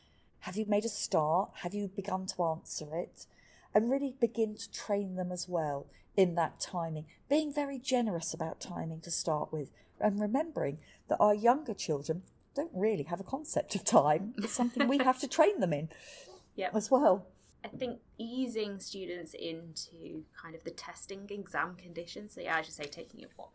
Have 0.44 0.58
you 0.58 0.66
made 0.68 0.84
a 0.84 0.90
start? 0.90 1.52
Have 1.62 1.74
you 1.74 1.88
begun 1.88 2.26
to 2.26 2.44
answer 2.44 2.98
it? 2.98 3.28
And 3.74 3.90
really 3.90 4.14
begin 4.20 4.58
to 4.58 4.70
train 4.70 5.16
them 5.16 5.32
as 5.32 5.48
well 5.48 5.88
in 6.18 6.36
that 6.36 6.60
timing, 6.60 7.06
being 7.30 7.54
very 7.54 7.80
generous 7.80 8.34
about 8.34 8.60
timing 8.60 9.00
to 9.02 9.10
start 9.10 9.54
with, 9.54 9.72
and 10.02 10.20
remembering 10.20 10.80
that 11.08 11.16
our 11.22 11.34
younger 11.34 11.74
children 11.74 12.24
don't 12.56 12.72
really 12.74 13.04
have 13.04 13.22
a 13.22 13.24
concept 13.24 13.74
of 13.76 13.86
time. 13.86 14.34
It's 14.38 14.52
something 14.52 14.86
we 14.86 14.98
have 14.98 15.18
to 15.20 15.28
train 15.30 15.62
them 15.62 15.72
in 15.72 15.88
yep. 16.58 16.76
as 16.76 16.92
well. 16.92 17.26
I 17.64 17.70
think 17.70 18.00
easing 18.18 18.82
students 18.82 19.34
into 19.34 20.26
kind 20.40 20.56
of 20.56 20.66
the 20.66 20.72
testing 20.72 21.26
exam 21.30 21.78
conditions. 21.82 22.34
So 22.34 22.42
yeah, 22.42 22.58
I 22.58 22.64
should 22.64 22.74
say 22.74 22.84
taking 22.84 23.22
it 23.22 23.32
what 23.38 23.48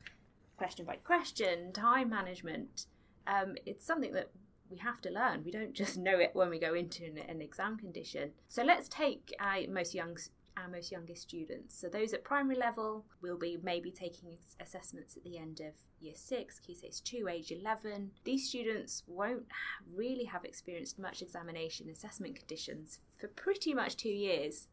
question 0.57 0.87
by 0.87 0.97
question, 0.97 1.71
time 1.75 2.09
management. 2.09 2.87
Um, 3.27 3.57
it's 3.67 3.85
something 3.85 4.15
that 4.15 4.31
we 4.71 4.79
have 4.79 5.01
to 5.03 5.11
learn. 5.11 5.43
We 5.45 5.51
don't 5.51 5.75
just 5.75 5.97
know 6.07 6.19
it 6.19 6.31
when 6.35 6.51
we 6.51 6.59
go 6.59 6.75
into 6.75 7.05
an, 7.05 7.19
an 7.19 7.41
exam 7.41 7.77
condition. 7.77 8.33
So 8.49 8.63
let's 8.63 8.89
take 8.89 9.35
uh, 9.41 9.71
most 9.71 9.95
young 9.95 10.17
our 10.59 10.69
most 10.69 10.91
youngest 10.91 11.23
students. 11.23 11.79
So 11.79 11.89
those 11.89 12.13
at 12.13 12.25
primary 12.25 12.57
level 12.57 13.05
will 13.23 13.39
be 13.39 13.59
maybe 13.63 13.91
taking 13.91 14.37
assessments 14.61 15.17
at 15.17 15.25
the 15.25 15.39
end 15.39 15.61
of 15.61 15.75
year 16.01 16.15
six, 16.17 16.59
key 16.59 16.77
two, 17.05 17.29
age 17.29 17.53
11. 17.53 18.11
These 18.25 18.49
students 18.49 19.03
won't 19.07 19.47
really 19.95 20.25
have 20.25 20.45
experienced 20.45 20.99
much 20.99 21.23
examination 21.23 21.89
assessment 21.89 22.37
conditions 22.37 22.99
for 23.19 23.29
pretty 23.29 23.75
much 23.75 23.97
two 23.97 24.09
years. 24.09 24.69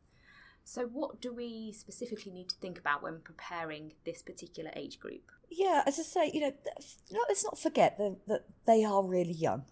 So, 0.67 0.85
what 0.85 1.21
do 1.21 1.31
we 1.31 1.71
specifically 1.73 2.31
need 2.31 2.49
to 2.49 2.55
think 2.55 2.79
about 2.79 3.03
when 3.03 3.19
preparing 3.19 3.93
this 4.03 4.23
particular 4.23 4.71
age 4.75 4.99
group? 4.99 5.31
Yeah, 5.49 5.83
as 5.85 5.99
I 5.99 6.03
say, 6.03 6.31
you 6.33 6.41
know, 6.41 6.53
let's 7.27 7.43
not 7.43 7.59
forget 7.59 7.97
that, 7.99 8.17
that 8.27 8.45
they 8.65 8.83
are 8.83 9.05
really 9.05 9.33
young. 9.33 9.65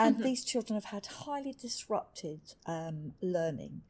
And 0.00 0.16
mm-hmm. 0.16 0.24
these 0.24 0.44
children 0.44 0.74
have 0.74 0.86
had 0.86 1.06
highly 1.06 1.52
disrupted 1.52 2.40
um, 2.66 3.12
learning. 3.20 3.82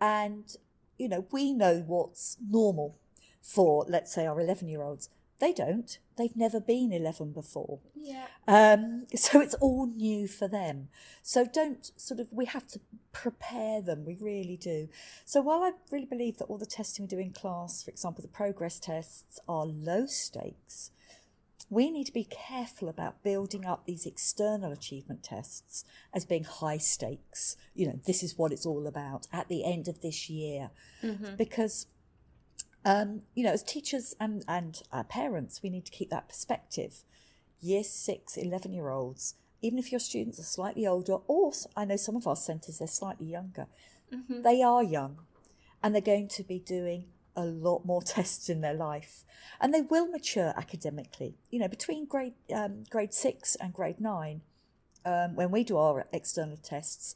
And 0.00 0.56
you 0.98 1.08
know, 1.08 1.26
we 1.30 1.52
know 1.52 1.84
what's 1.86 2.36
normal 2.46 2.98
for, 3.40 3.86
let's 3.88 4.12
say, 4.12 4.26
our 4.26 4.40
11 4.40 4.68
year 4.68 4.82
olds. 4.82 5.08
They 5.40 5.52
don't. 5.52 5.98
They've 6.16 6.34
never 6.34 6.60
been 6.60 6.92
11 6.92 7.30
before. 7.30 7.78
Yeah. 7.94 8.26
Um, 8.48 9.06
so 9.14 9.40
it's 9.40 9.54
all 9.54 9.86
new 9.86 10.26
for 10.26 10.48
them. 10.48 10.88
So 11.22 11.46
don't 11.46 11.92
sort 11.96 12.18
of, 12.18 12.32
we 12.32 12.46
have 12.46 12.66
to 12.68 12.80
prepare 13.12 13.80
them. 13.80 14.04
We 14.04 14.16
really 14.20 14.56
do. 14.56 14.88
So 15.24 15.40
while 15.40 15.62
I 15.62 15.72
really 15.92 16.06
believe 16.06 16.38
that 16.38 16.46
all 16.46 16.58
the 16.58 16.66
testing 16.66 17.04
we 17.04 17.08
do 17.08 17.18
in 17.18 17.32
class, 17.32 17.84
for 17.84 17.90
example, 17.92 18.22
the 18.22 18.28
progress 18.28 18.80
tests, 18.80 19.38
are 19.48 19.64
low 19.64 20.06
stakes, 20.06 20.90
we 21.70 21.90
need 21.90 22.04
to 22.04 22.12
be 22.12 22.24
careful 22.24 22.88
about 22.88 23.22
building 23.22 23.66
up 23.66 23.84
these 23.84 24.06
external 24.06 24.72
achievement 24.72 25.22
tests 25.22 25.84
as 26.14 26.24
being 26.24 26.44
high 26.44 26.78
stakes. 26.78 27.56
You 27.74 27.88
know, 27.88 28.00
this 28.06 28.22
is 28.22 28.38
what 28.38 28.52
it's 28.52 28.64
all 28.64 28.86
about 28.86 29.26
at 29.32 29.48
the 29.48 29.64
end 29.64 29.86
of 29.86 30.00
this 30.00 30.30
year. 30.30 30.70
Mm-hmm. 31.02 31.36
Because, 31.36 31.86
um, 32.84 33.22
you 33.34 33.44
know, 33.44 33.52
as 33.52 33.62
teachers 33.62 34.14
and, 34.18 34.44
and 34.48 34.80
our 34.92 35.04
parents, 35.04 35.62
we 35.62 35.68
need 35.68 35.84
to 35.84 35.92
keep 35.92 36.08
that 36.08 36.28
perspective. 36.28 37.02
Year 37.60 37.84
six, 37.84 38.36
11 38.36 38.72
year 38.72 38.88
olds, 38.88 39.34
even 39.60 39.78
if 39.78 39.92
your 39.92 40.00
students 40.00 40.38
are 40.38 40.44
slightly 40.44 40.86
older, 40.86 41.16
or 41.26 41.52
I 41.76 41.84
know 41.84 41.96
some 41.96 42.16
of 42.16 42.26
our 42.26 42.36
centres, 42.36 42.78
they're 42.78 42.88
slightly 42.88 43.26
younger, 43.26 43.66
mm-hmm. 44.12 44.42
they 44.42 44.62
are 44.62 44.82
young 44.82 45.18
and 45.82 45.94
they're 45.94 46.00
going 46.00 46.28
to 46.28 46.42
be 46.42 46.58
doing 46.58 47.06
a 47.38 47.44
lot 47.44 47.86
more 47.86 48.02
tests 48.02 48.50
in 48.50 48.60
their 48.60 48.74
life, 48.74 49.24
and 49.60 49.72
they 49.72 49.80
will 49.80 50.08
mature 50.08 50.52
academically. 50.56 51.36
You 51.50 51.60
know, 51.60 51.68
between 51.68 52.04
grade 52.04 52.34
um, 52.54 52.84
grade 52.90 53.14
six 53.14 53.54
and 53.54 53.72
grade 53.72 54.00
nine, 54.00 54.42
um, 55.06 55.36
when 55.36 55.50
we 55.50 55.64
do 55.64 55.78
our 55.78 56.06
external 56.12 56.58
tests, 56.58 57.14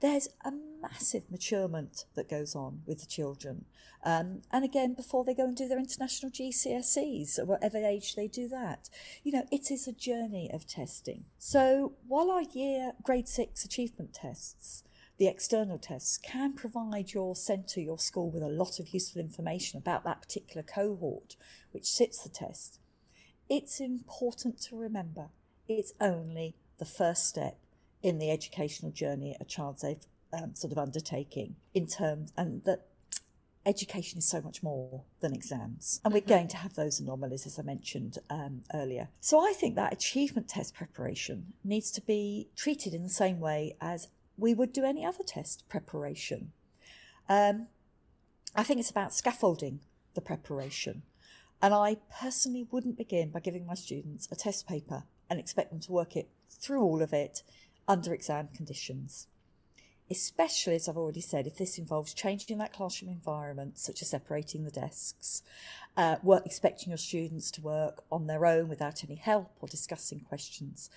there's 0.00 0.28
a 0.44 0.52
massive 0.82 1.24
maturement 1.32 2.04
that 2.14 2.28
goes 2.28 2.54
on 2.56 2.82
with 2.86 3.00
the 3.00 3.06
children. 3.06 3.64
Um, 4.02 4.40
and 4.50 4.64
again, 4.64 4.94
before 4.94 5.24
they 5.24 5.34
go 5.34 5.44
and 5.44 5.56
do 5.56 5.68
their 5.68 5.78
international 5.78 6.32
GCSEs, 6.32 7.38
or 7.38 7.44
whatever 7.44 7.78
age 7.78 8.14
they 8.16 8.26
do 8.26 8.48
that, 8.48 8.88
you 9.22 9.30
know, 9.30 9.46
it 9.52 9.70
is 9.70 9.86
a 9.86 9.92
journey 9.92 10.50
of 10.52 10.66
testing. 10.66 11.24
So 11.38 11.92
while 12.08 12.30
our 12.30 12.42
year 12.42 12.92
grade 13.02 13.28
six 13.28 13.64
achievement 13.64 14.14
tests 14.14 14.84
the 15.20 15.28
external 15.28 15.76
tests 15.76 16.16
can 16.16 16.54
provide 16.54 17.12
your 17.12 17.36
centre, 17.36 17.78
your 17.78 17.98
school, 17.98 18.30
with 18.30 18.42
a 18.42 18.48
lot 18.48 18.80
of 18.80 18.88
useful 18.88 19.20
information 19.20 19.76
about 19.76 20.02
that 20.02 20.22
particular 20.22 20.62
cohort 20.62 21.36
which 21.72 21.84
sits 21.84 22.22
the 22.22 22.30
test. 22.30 22.80
It's 23.46 23.80
important 23.80 24.62
to 24.62 24.76
remember 24.78 25.28
it's 25.68 25.92
only 26.00 26.56
the 26.78 26.86
first 26.86 27.26
step 27.26 27.58
in 28.02 28.18
the 28.18 28.30
educational 28.30 28.92
journey 28.92 29.36
a 29.38 29.44
child's 29.44 29.84
um, 30.32 30.54
sort 30.54 30.72
of 30.72 30.78
undertaking 30.78 31.56
in 31.74 31.86
terms, 31.86 32.32
and 32.34 32.64
that 32.64 32.86
education 33.66 34.20
is 34.20 34.26
so 34.26 34.40
much 34.40 34.62
more 34.62 35.02
than 35.20 35.34
exams. 35.34 36.00
And 36.02 36.14
we're 36.14 36.20
mm-hmm. 36.20 36.30
going 36.30 36.48
to 36.48 36.56
have 36.56 36.76
those 36.76 36.98
anomalies, 36.98 37.44
as 37.44 37.58
I 37.58 37.62
mentioned 37.62 38.16
um, 38.30 38.62
earlier. 38.72 39.10
So 39.20 39.38
I 39.38 39.52
think 39.52 39.74
that 39.76 39.92
achievement 39.92 40.48
test 40.48 40.74
preparation 40.74 41.52
needs 41.62 41.90
to 41.90 42.00
be 42.00 42.48
treated 42.56 42.94
in 42.94 43.02
the 43.02 43.10
same 43.10 43.38
way 43.38 43.76
as 43.82 44.08
we 44.40 44.54
would 44.54 44.72
do 44.72 44.84
any 44.84 45.04
other 45.04 45.22
test 45.24 45.68
preparation. 45.68 46.52
Um, 47.28 47.68
I 48.56 48.64
think 48.64 48.80
it's 48.80 48.90
about 48.90 49.14
scaffolding 49.14 49.80
the 50.14 50.20
preparation. 50.20 51.02
And 51.62 51.74
I 51.74 51.98
personally 52.20 52.66
wouldn't 52.70 52.96
begin 52.96 53.30
by 53.30 53.40
giving 53.40 53.66
my 53.66 53.74
students 53.74 54.26
a 54.32 54.36
test 54.36 54.66
paper 54.66 55.04
and 55.28 55.38
expect 55.38 55.70
them 55.70 55.80
to 55.80 55.92
work 55.92 56.16
it 56.16 56.28
through 56.48 56.82
all 56.82 57.02
of 57.02 57.12
it 57.12 57.42
under 57.86 58.14
exam 58.14 58.48
conditions. 58.54 59.26
Especially, 60.10 60.74
as 60.74 60.88
I've 60.88 60.96
already 60.96 61.20
said, 61.20 61.46
if 61.46 61.58
this 61.58 61.78
involves 61.78 62.14
changing 62.14 62.58
that 62.58 62.72
classroom 62.72 63.12
environment, 63.12 63.78
such 63.78 64.02
as 64.02 64.10
separating 64.10 64.64
the 64.64 64.70
desks, 64.70 65.42
uh, 65.96 66.16
work, 66.22 66.44
expecting 66.44 66.88
your 66.88 66.98
students 66.98 67.50
to 67.52 67.60
work 67.60 68.02
on 68.10 68.26
their 68.26 68.44
own 68.44 68.68
without 68.68 69.04
any 69.04 69.14
help 69.14 69.52
or 69.60 69.68
discussing 69.68 70.20
questions, 70.20 70.90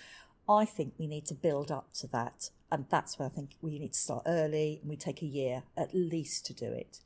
I 0.48 0.64
think 0.64 0.94
we 0.98 1.06
need 1.06 1.26
to 1.26 1.34
build 1.34 1.70
up 1.70 1.92
to 1.94 2.06
that 2.08 2.50
and 2.74 2.86
that's 2.90 3.18
where 3.18 3.26
I 3.26 3.30
think 3.30 3.50
we 3.62 3.78
need 3.78 3.92
to 3.92 3.98
start 3.98 4.24
early, 4.26 4.78
and 4.80 4.90
we 4.90 4.96
take 4.96 5.22
a 5.22 5.26
year 5.26 5.62
at 5.76 5.94
least 5.94 6.44
to 6.46 6.52
do 6.52 6.66
it. 6.66 6.98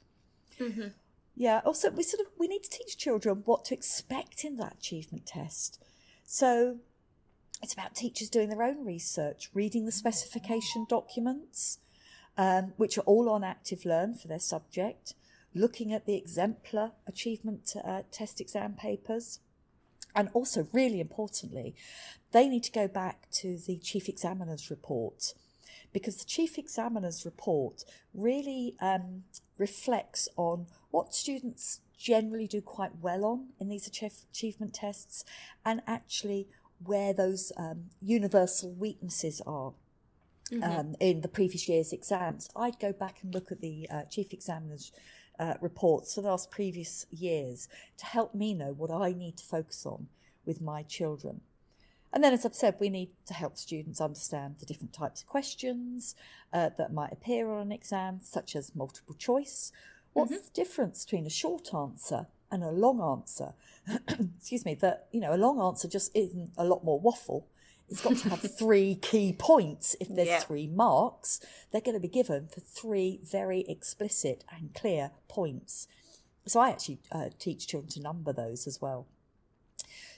Mm-hmm. 0.58 0.88
Yeah. 1.36 1.60
Also, 1.64 1.90
we 1.90 2.02
sort 2.02 2.20
of 2.20 2.32
we 2.38 2.48
need 2.48 2.64
to 2.64 2.70
teach 2.70 2.96
children 2.96 3.42
what 3.44 3.66
to 3.66 3.74
expect 3.74 4.44
in 4.44 4.56
that 4.56 4.76
achievement 4.78 5.26
test. 5.26 5.82
So 6.24 6.78
it's 7.62 7.74
about 7.74 7.94
teachers 7.94 8.30
doing 8.30 8.48
their 8.48 8.62
own 8.62 8.84
research, 8.84 9.50
reading 9.52 9.84
the 9.84 9.92
specification 9.92 10.86
documents, 10.88 11.78
um, 12.36 12.72
which 12.76 12.96
are 12.96 13.02
all 13.02 13.28
on 13.28 13.44
Active 13.44 13.84
Learn 13.84 14.14
for 14.14 14.28
their 14.28 14.40
subject, 14.40 15.14
looking 15.54 15.92
at 15.92 16.06
the 16.06 16.16
exemplar 16.16 16.92
achievement 17.06 17.72
uh, 17.84 18.02
test 18.10 18.40
exam 18.40 18.72
papers. 18.72 19.40
And 20.16 20.30
also, 20.32 20.66
really 20.72 21.00
importantly, 21.00 21.74
they 22.32 22.48
need 22.48 22.64
to 22.64 22.72
go 22.72 22.88
back 22.88 23.30
to 23.32 23.58
the 23.58 23.76
chief 23.76 24.08
examiner's 24.08 24.70
report 24.70 25.34
because 25.92 26.16
the 26.16 26.24
chief 26.24 26.58
examiner's 26.58 27.24
report 27.24 27.84
really 28.14 28.76
um, 28.80 29.24
reflects 29.56 30.28
on 30.36 30.66
what 30.90 31.14
students 31.14 31.80
generally 31.96 32.46
do 32.46 32.60
quite 32.60 32.96
well 33.00 33.24
on 33.24 33.48
in 33.60 33.68
these 33.68 33.88
achievement 33.88 34.74
tests 34.74 35.24
and 35.64 35.82
actually 35.86 36.48
where 36.84 37.12
those 37.12 37.52
um, 37.56 37.90
universal 38.00 38.72
weaknesses 38.72 39.42
are. 39.46 39.72
Mm-hmm. 40.52 40.62
Um, 40.62 40.94
in 40.98 41.20
the 41.20 41.28
previous 41.28 41.68
year's 41.68 41.92
exams, 41.92 42.48
I'd 42.56 42.78
go 42.78 42.92
back 42.92 43.18
and 43.22 43.34
look 43.34 43.52
at 43.52 43.60
the 43.60 43.86
uh, 43.90 44.02
chief 44.04 44.32
examiner's 44.32 44.92
uh, 45.38 45.54
reports 45.60 46.14
for 46.14 46.22
the 46.22 46.28
last 46.28 46.50
previous 46.50 47.04
years 47.10 47.68
to 47.98 48.06
help 48.06 48.34
me 48.34 48.54
know 48.54 48.72
what 48.72 48.90
I 48.90 49.12
need 49.12 49.36
to 49.38 49.44
focus 49.44 49.84
on 49.84 50.08
with 50.46 50.60
my 50.60 50.82
children. 50.82 51.42
And 52.12 52.24
then, 52.24 52.32
as 52.32 52.46
I've 52.46 52.54
said, 52.54 52.76
we 52.80 52.88
need 52.88 53.10
to 53.26 53.34
help 53.34 53.58
students 53.58 54.00
understand 54.00 54.56
the 54.58 54.66
different 54.66 54.92
types 54.92 55.20
of 55.20 55.26
questions 55.26 56.14
uh, 56.52 56.70
that 56.78 56.92
might 56.92 57.12
appear 57.12 57.50
on 57.50 57.60
an 57.60 57.72
exam, 57.72 58.20
such 58.22 58.56
as 58.56 58.74
multiple 58.74 59.14
choice. 59.14 59.72
What's 60.14 60.32
mm-hmm. 60.32 60.44
the 60.44 60.50
difference 60.52 61.04
between 61.04 61.26
a 61.26 61.30
short 61.30 61.74
answer 61.74 62.28
and 62.50 62.64
a 62.64 62.70
long 62.70 63.00
answer? 63.00 63.52
Excuse 64.38 64.64
me, 64.64 64.74
that, 64.76 65.06
you 65.12 65.20
know, 65.20 65.34
a 65.34 65.36
long 65.36 65.60
answer 65.60 65.86
just 65.86 66.10
isn't 66.16 66.52
a 66.56 66.64
lot 66.64 66.82
more 66.82 66.98
waffle. 66.98 67.46
it's 67.90 68.00
got 68.00 68.16
to 68.16 68.30
have 68.30 68.40
three 68.58 68.94
key 68.94 69.34
points. 69.38 69.94
If 70.00 70.08
there's 70.08 70.28
yeah. 70.28 70.40
three 70.40 70.66
marks, 70.66 71.40
they're 71.70 71.82
going 71.82 71.96
to 71.96 72.00
be 72.00 72.08
given 72.08 72.48
for 72.48 72.60
three 72.60 73.20
very 73.22 73.60
explicit 73.68 74.44
and 74.50 74.74
clear 74.74 75.10
points. 75.28 75.88
So 76.46 76.60
I 76.60 76.70
actually 76.70 77.00
uh, 77.12 77.26
teach 77.38 77.66
children 77.66 77.90
to 77.90 78.00
number 78.00 78.32
those 78.32 78.66
as 78.66 78.80
well. 78.80 79.06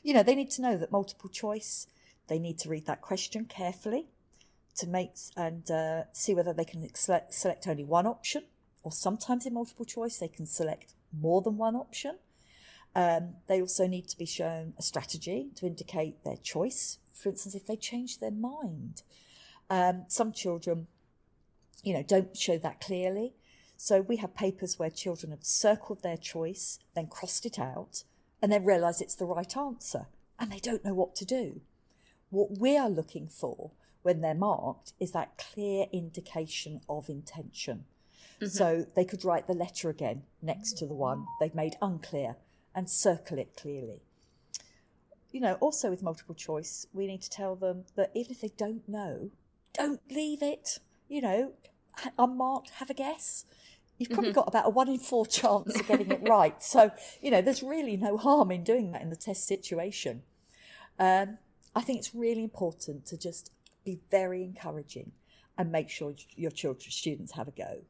You 0.03 0.15
know, 0.15 0.23
they 0.23 0.35
need 0.35 0.51
to 0.53 0.63
know 0.63 0.77
that 0.77 0.93
multiple 0.93 1.29
choice, 1.29 1.87
they 2.29 2.39
need 2.39 2.59
to 2.61 2.69
read 2.69 2.87
that 2.87 3.03
question 3.03 3.45
carefully 3.45 4.07
to 4.77 4.87
make 4.87 5.13
and 5.37 5.71
uh, 5.71 6.05
see 6.13 6.35
whether 6.35 6.53
they 6.53 6.65
can 6.65 6.89
select, 6.95 7.35
select 7.35 7.67
only 7.67 7.85
one 7.85 8.07
option, 8.07 8.45
or 8.83 8.93
sometimes 8.93 9.45
in 9.45 9.55
multiple 9.55 9.85
choice, 9.85 10.19
they 10.19 10.29
can 10.29 10.47
select 10.47 10.95
more 11.13 11.43
than 11.43 11.57
one 11.57 11.77
option. 11.77 12.17
Um, 12.95 13.35
they 13.47 13.61
also 13.61 13.87
need 13.87 14.09
to 14.09 14.19
be 14.19 14.27
shown 14.27 14.75
a 14.79 14.83
strategy 14.83 15.51
to 15.57 15.67
indicate 15.67 16.25
their 16.25 16.37
choice. 16.37 16.99
For 17.13 17.29
instance, 17.29 17.55
if 17.55 17.67
they 17.67 17.77
change 17.77 18.19
their 18.19 18.31
mind, 18.31 19.03
um, 19.69 20.05
some 20.09 20.33
children, 20.33 20.87
you 21.85 21.93
know, 21.93 22.03
don't 22.03 22.37
show 22.37 22.59
that 22.59 22.81
clearly. 22.81 23.35
So 23.77 24.01
we 24.01 24.17
have 24.17 24.35
papers 24.35 24.79
where 24.79 24.91
children 24.91 25.31
have 25.31 25.45
circled 25.45 26.03
their 26.03 26.17
choice, 26.17 26.79
then 26.95 27.07
crossed 27.07 27.47
it 27.47 27.59
out, 27.59 28.03
and 28.42 28.50
then 28.50 28.64
realise 28.64 29.00
it's 29.00 29.14
the 29.14 29.26
right 29.26 29.57
answer, 29.57 30.07
and 30.38 30.50
they 30.50 30.59
don't 30.59 30.85
know 30.85 30.94
what 30.94 31.14
to 31.16 31.24
do. 31.24 31.61
What 32.31 32.59
we 32.59 32.76
are 32.76 32.88
looking 32.88 33.29
for 33.29 33.72
when 34.03 34.20
they're 34.20 34.35
marked 34.35 34.92
is 34.98 35.12
that 35.12 35.37
clear 35.37 35.87
indication 35.92 36.81
of 36.88 37.09
intention. 37.09 37.85
Mm-hmm. 38.40 38.46
So 38.46 38.87
they 38.96 39.05
could 39.05 39.24
write 39.24 39.46
the 39.46 39.55
letter 39.55 39.90
again 39.90 40.22
next 40.40 40.74
to 40.79 40.87
the 40.87 40.94
one 40.94 41.26
they've 41.40 41.55
made 41.55 41.76
unclear 41.83 42.37
and 42.74 42.88
circle 42.88 43.38
it 43.38 43.57
clearly. 43.57 44.03
You 45.31 45.40
know, 45.40 45.55
also 45.55 45.90
with 45.90 46.03
multiple 46.03 46.35
choice, 46.35 46.87
we 46.92 47.07
need 47.07 47.22
to 47.22 47.31
tell 47.31 47.55
them 47.55 47.85
that 47.96 48.11
even 48.14 48.33
if 48.33 48.40
they 48.40 48.53
don't 48.57 48.88
know, 48.88 49.31
don't 49.74 50.00
leave 50.11 50.42
it. 50.42 50.79
You 51.09 51.20
know, 51.20 51.53
unmarked, 52.18 52.70
have 52.76 52.90
a 52.90 52.94
guess. 52.94 53.44
You've 54.01 54.09
probably 54.09 54.31
mm-hmm. 54.31 54.37
got 54.37 54.49
about 54.49 54.67
a 54.67 54.71
one 54.71 54.89
in 54.89 54.99
four 54.99 55.27
chance 55.27 55.79
of 55.79 55.87
getting 55.87 56.11
it 56.11 56.27
right. 56.27 56.61
So, 56.63 56.91
you 57.21 57.31
know, 57.31 57.43
there's 57.43 57.63
really 57.63 57.99
no 57.99 58.17
harm 58.17 58.51
in 58.51 58.65
doing 58.65 58.93
that 58.93 59.03
in 59.03 59.11
the 59.11 59.17
test 59.17 59.47
situation. 59.47 60.23
Um, 60.99 61.37
I 61.77 61.83
think 61.83 61.99
it's 61.99 62.15
really 62.15 62.43
important 62.43 63.05
to 63.07 63.19
just 63.19 63.53
be 63.85 64.01
very 64.11 64.43
encouraging 64.43 65.13
and 65.59 65.71
make 65.71 65.91
sure 65.91 66.15
your 66.35 66.51
children, 66.51 66.91
students 66.91 67.33
have 67.33 67.47
a 67.47 67.51
go. 67.51 67.83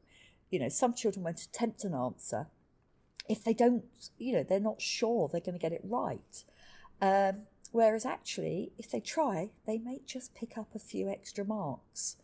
You 0.49 0.59
know, 0.59 0.67
some 0.67 0.93
children 0.93 1.23
won't 1.23 1.41
attempt 1.41 1.85
an 1.85 1.93
answer 1.93 2.47
if 3.29 3.45
they 3.45 3.53
don't, 3.53 3.85
you 4.17 4.33
know, 4.33 4.43
they're 4.43 4.59
not 4.59 4.81
sure 4.81 5.29
they're 5.29 5.39
going 5.39 5.57
to 5.57 5.61
get 5.61 5.71
it 5.71 5.81
right. 5.85 6.43
Um, 7.01 7.43
whereas 7.71 8.05
actually, 8.05 8.73
if 8.77 8.91
they 8.91 8.99
try, 8.99 9.51
they 9.65 9.77
may 9.77 10.01
just 10.05 10.35
pick 10.35 10.57
up 10.57 10.75
a 10.75 10.79
few 10.79 11.07
extra 11.09 11.45
marks. 11.45 12.17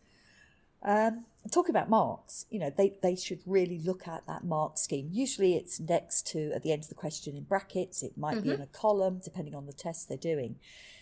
Um, 0.82 1.24
talking 1.50 1.74
about 1.74 1.88
marks, 1.88 2.46
you 2.50 2.58
know, 2.58 2.72
they, 2.76 2.98
they 3.02 3.16
should 3.16 3.40
really 3.46 3.78
look 3.78 4.06
at 4.06 4.26
that 4.26 4.44
mark 4.44 4.78
scheme. 4.78 5.08
Usually 5.10 5.56
it's 5.56 5.80
next 5.80 6.26
to, 6.28 6.52
at 6.54 6.62
the 6.62 6.72
end 6.72 6.84
of 6.84 6.88
the 6.88 6.94
question 6.94 7.36
in 7.36 7.44
brackets, 7.44 8.02
it 8.02 8.16
might 8.16 8.36
mm-hmm. 8.36 8.42
be 8.42 8.48
in 8.50 8.54
mm-hmm. 8.56 8.62
a 8.64 8.78
column, 8.78 9.20
depending 9.22 9.54
on 9.54 9.66
the 9.66 9.72
test 9.72 10.08
they're 10.08 10.16
doing. 10.16 10.56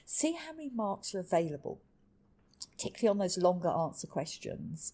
See 0.05 0.33
how 0.33 0.53
many 0.53 0.71
marks 0.71 1.15
are 1.15 1.21
available, 1.21 1.81
particularly 2.73 3.11
on 3.11 3.19
those 3.19 3.39
longer 3.39 3.69
answer 3.69 4.07
questions. 4.07 4.93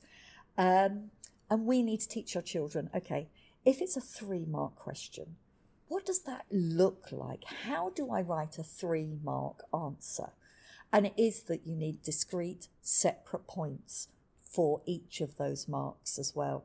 Um, 0.59 1.11
and 1.51 1.67
we 1.67 1.83
need 1.83 2.01
to 2.01 2.09
teach 2.09 2.35
our 2.35 2.43
children, 2.43 2.91
okay, 2.95 3.29
if 3.65 3.81
it's 3.81 3.97
a 3.97 4.01
three 4.01 4.45
mark 4.45 4.75
question, 4.75 5.37
what 5.89 6.07
does 6.07 6.23
that 6.23 6.47
look 6.51 7.09
like? 7.13 7.45
How 7.67 7.91
do 7.91 8.11
I 8.11 8.23
write 8.23 8.59
a 8.59 8.63
three 8.63 9.19
mark 9.23 9.63
answer? 9.75 10.31
And 10.91 11.07
it 11.07 11.15
is 11.17 11.43
that 11.45 11.67
you 11.67 11.77
need 11.77 12.03
discrete, 12.03 12.69
separate 12.81 13.47
points 13.47 14.09
for 14.53 14.83
each 14.87 15.21
of 15.21 15.37
those 15.37 15.67
marks 15.67 16.19
as 16.19 16.35
well. 16.35 16.65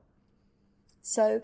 So, 1.02 1.42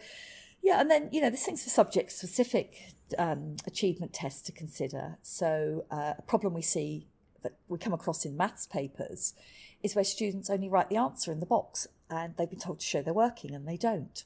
yeah, 0.61 0.79
and 0.81 0.91
then, 0.91 1.09
you 1.11 1.21
know, 1.21 1.29
this 1.29 1.45
things 1.45 1.63
for 1.63 1.69
subject 1.69 2.11
specific 2.11 2.95
um, 3.17 3.55
achievement 3.65 4.13
tests 4.13 4.41
to 4.43 4.51
consider. 4.51 5.17
So, 5.21 5.85
uh, 5.89 6.13
a 6.17 6.21
problem 6.23 6.53
we 6.53 6.61
see 6.61 7.07
that 7.43 7.53
we 7.67 7.77
come 7.77 7.93
across 7.93 8.25
in 8.25 8.35
maths 8.35 8.67
papers 8.67 9.33
is 9.81 9.95
where 9.95 10.03
students 10.03 10.49
only 10.49 10.69
write 10.69 10.89
the 10.89 10.97
answer 10.97 11.31
in 11.31 11.39
the 11.39 11.45
box 11.45 11.87
and 12.09 12.35
they've 12.37 12.49
been 12.49 12.59
told 12.59 12.79
to 12.79 12.85
show 12.85 13.01
they're 13.01 13.13
working 13.13 13.53
and 13.53 13.67
they 13.67 13.77
don't. 13.77 14.23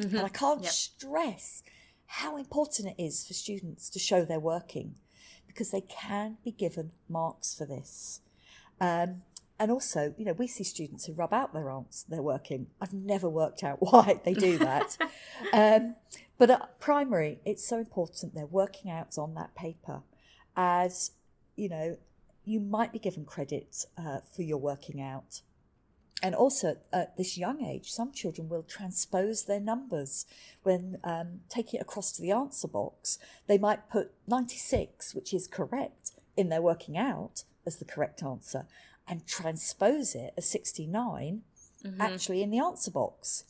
Mm-hmm. 0.00 0.16
And 0.16 0.26
I 0.26 0.30
can't 0.30 0.62
yep. 0.62 0.72
stress 0.72 1.62
how 2.06 2.36
important 2.36 2.88
it 2.88 3.02
is 3.02 3.26
for 3.26 3.34
students 3.34 3.90
to 3.90 3.98
show 3.98 4.24
they're 4.24 4.40
working 4.40 4.94
because 5.46 5.70
they 5.70 5.82
can 5.82 6.38
be 6.42 6.50
given 6.50 6.92
marks 7.08 7.54
for 7.54 7.66
this. 7.66 8.20
Um, 8.80 9.22
and 9.58 9.70
also, 9.70 10.14
you 10.16 10.24
know, 10.24 10.32
we 10.32 10.46
see 10.46 10.64
students 10.64 11.06
who 11.06 11.12
rub 11.12 11.32
out 11.32 11.52
their 11.52 11.70
aunts, 11.70 12.04
they're 12.04 12.22
working. 12.22 12.68
I've 12.80 12.94
never 12.94 13.28
worked 13.28 13.62
out 13.64 13.78
why 13.80 14.20
they 14.24 14.34
do 14.34 14.58
that. 14.58 14.96
um, 15.52 15.96
but 16.38 16.50
at 16.50 16.78
primary, 16.80 17.40
it's 17.44 17.66
so 17.66 17.78
important 17.78 18.34
they're 18.34 18.46
working 18.46 18.90
out 18.90 19.18
on 19.18 19.34
that 19.34 19.54
paper 19.54 20.02
as, 20.56 21.12
you 21.56 21.68
know, 21.68 21.96
you 22.44 22.60
might 22.60 22.92
be 22.92 22.98
given 22.98 23.24
credit 23.24 23.84
uh, 23.98 24.18
for 24.34 24.42
your 24.42 24.58
working 24.58 25.00
out 25.00 25.42
and 26.22 26.34
also 26.34 26.76
at 26.92 27.16
this 27.16 27.38
young 27.38 27.64
age, 27.64 27.90
some 27.92 28.12
children 28.12 28.48
will 28.48 28.64
transpose 28.64 29.44
their 29.44 29.60
numbers 29.60 30.26
when 30.62 30.98
um, 31.04 31.40
taking 31.48 31.78
it 31.78 31.82
across 31.82 32.10
to 32.12 32.22
the 32.22 32.32
answer 32.32 32.66
box. 32.66 33.18
They 33.46 33.58
might 33.58 33.88
put 33.88 34.12
96, 34.26 35.14
which 35.14 35.32
is 35.32 35.46
correct, 35.46 36.12
in 36.36 36.48
their 36.48 36.62
working 36.62 36.96
out 36.96 37.44
as 37.66 37.76
the 37.76 37.84
correct 37.84 38.22
answer, 38.22 38.66
and 39.08 39.26
transpose 39.26 40.14
it 40.14 40.34
as 40.36 40.48
69 40.48 41.42
mm-hmm. 41.84 42.00
actually 42.00 42.42
in 42.42 42.50
the 42.50 42.58
answer 42.58 42.90
box. 42.90 43.44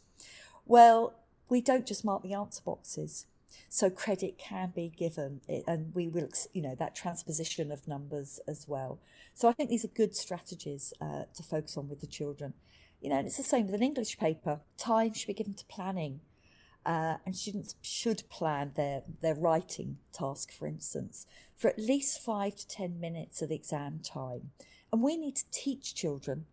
Well, 0.64 1.14
we 1.48 1.60
don't 1.60 1.86
just 1.86 2.04
mark 2.04 2.22
the 2.22 2.34
answer 2.34 2.62
boxes. 2.64 3.26
So 3.70 3.90
credit 3.90 4.38
can 4.38 4.72
be 4.74 4.88
given, 4.88 5.40
and 5.66 5.94
we 5.94 6.08
will, 6.08 6.28
you 6.52 6.62
know, 6.62 6.74
that 6.76 6.94
transposition 6.94 7.70
of 7.70 7.86
numbers 7.86 8.40
as 8.46 8.66
well. 8.66 8.98
So 9.34 9.48
I 9.48 9.52
think 9.52 9.68
these 9.68 9.84
are 9.84 9.88
good 9.88 10.16
strategies 10.16 10.92
uh, 11.00 11.24
to 11.34 11.42
focus 11.42 11.76
on 11.76 11.88
with 11.88 12.00
the 12.00 12.06
children. 12.06 12.54
You 13.00 13.10
know, 13.10 13.16
and 13.16 13.26
it's 13.26 13.36
the 13.36 13.42
same 13.42 13.66
with 13.66 13.74
an 13.74 13.82
English 13.82 14.18
paper. 14.18 14.60
Time 14.76 15.12
should 15.12 15.26
be 15.26 15.34
given 15.34 15.54
to 15.54 15.64
planning. 15.66 16.20
Uh, 16.86 17.18
and 17.26 17.36
students 17.36 17.74
should 17.82 18.22
plan 18.30 18.72
their, 18.74 19.02
their 19.20 19.34
writing 19.34 19.98
task, 20.12 20.50
for 20.50 20.66
instance, 20.66 21.26
for 21.54 21.68
at 21.68 21.78
least 21.78 22.22
five 22.22 22.56
to 22.56 22.66
10 22.66 22.98
minutes 22.98 23.42
of 23.42 23.50
the 23.50 23.54
exam 23.54 24.00
time. 24.02 24.50
And 24.92 25.02
we 25.02 25.16
need 25.16 25.36
to 25.36 25.44
teach 25.50 25.94
children 25.94 26.46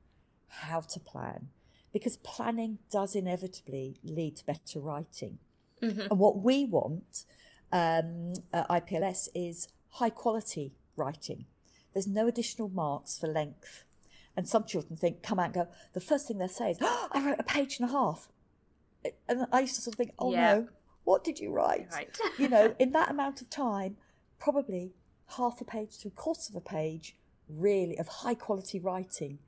how 0.47 0.81
to 0.81 0.99
plan 0.99 1.49
because 1.93 2.17
planning 2.17 2.79
does 2.91 3.15
inevitably 3.15 3.97
lead 4.03 4.37
to 4.37 4.45
better 4.45 4.79
writing. 4.79 5.39
Mm-hmm. 5.81 6.01
And 6.01 6.19
what 6.19 6.41
we 6.41 6.65
want 6.65 7.25
um, 7.71 8.33
at 8.53 8.67
IPLS 8.69 9.29
is 9.33 9.69
high 9.91 10.09
quality 10.09 10.73
writing. 10.95 11.45
There's 11.93 12.07
no 12.07 12.27
additional 12.27 12.69
marks 12.69 13.17
for 13.17 13.27
length. 13.27 13.85
And 14.35 14.47
some 14.47 14.65
children 14.65 14.97
think, 14.97 15.23
come 15.23 15.39
out 15.39 15.45
and 15.45 15.53
go, 15.53 15.67
the 15.93 16.01
first 16.01 16.27
thing 16.27 16.37
they 16.37 16.47
say 16.47 16.71
is, 16.71 16.77
oh, 16.81 17.07
I 17.11 17.25
wrote 17.25 17.39
a 17.39 17.43
page 17.43 17.79
and 17.79 17.89
a 17.89 17.91
half. 17.93 18.27
And 19.29 19.47
I 19.51 19.61
used 19.61 19.75
to 19.75 19.81
sort 19.81 19.93
of 19.93 19.97
think, 19.97 20.11
oh 20.19 20.33
yeah. 20.33 20.55
no, 20.55 20.67
what 21.05 21.23
did 21.23 21.39
you 21.39 21.53
write? 21.53 21.87
Right. 21.93 22.17
you 22.37 22.49
know, 22.49 22.75
in 22.79 22.91
that 22.91 23.09
amount 23.09 23.41
of 23.41 23.49
time, 23.49 23.95
probably 24.39 24.91
half 25.37 25.61
a 25.61 25.63
page, 25.63 25.97
to 25.99 26.09
a 26.09 26.11
quarter 26.11 26.41
of 26.49 26.55
a 26.55 26.61
page, 26.61 27.15
really 27.49 27.97
of 27.97 28.07
high 28.07 28.35
quality 28.35 28.79
writing 28.79 29.39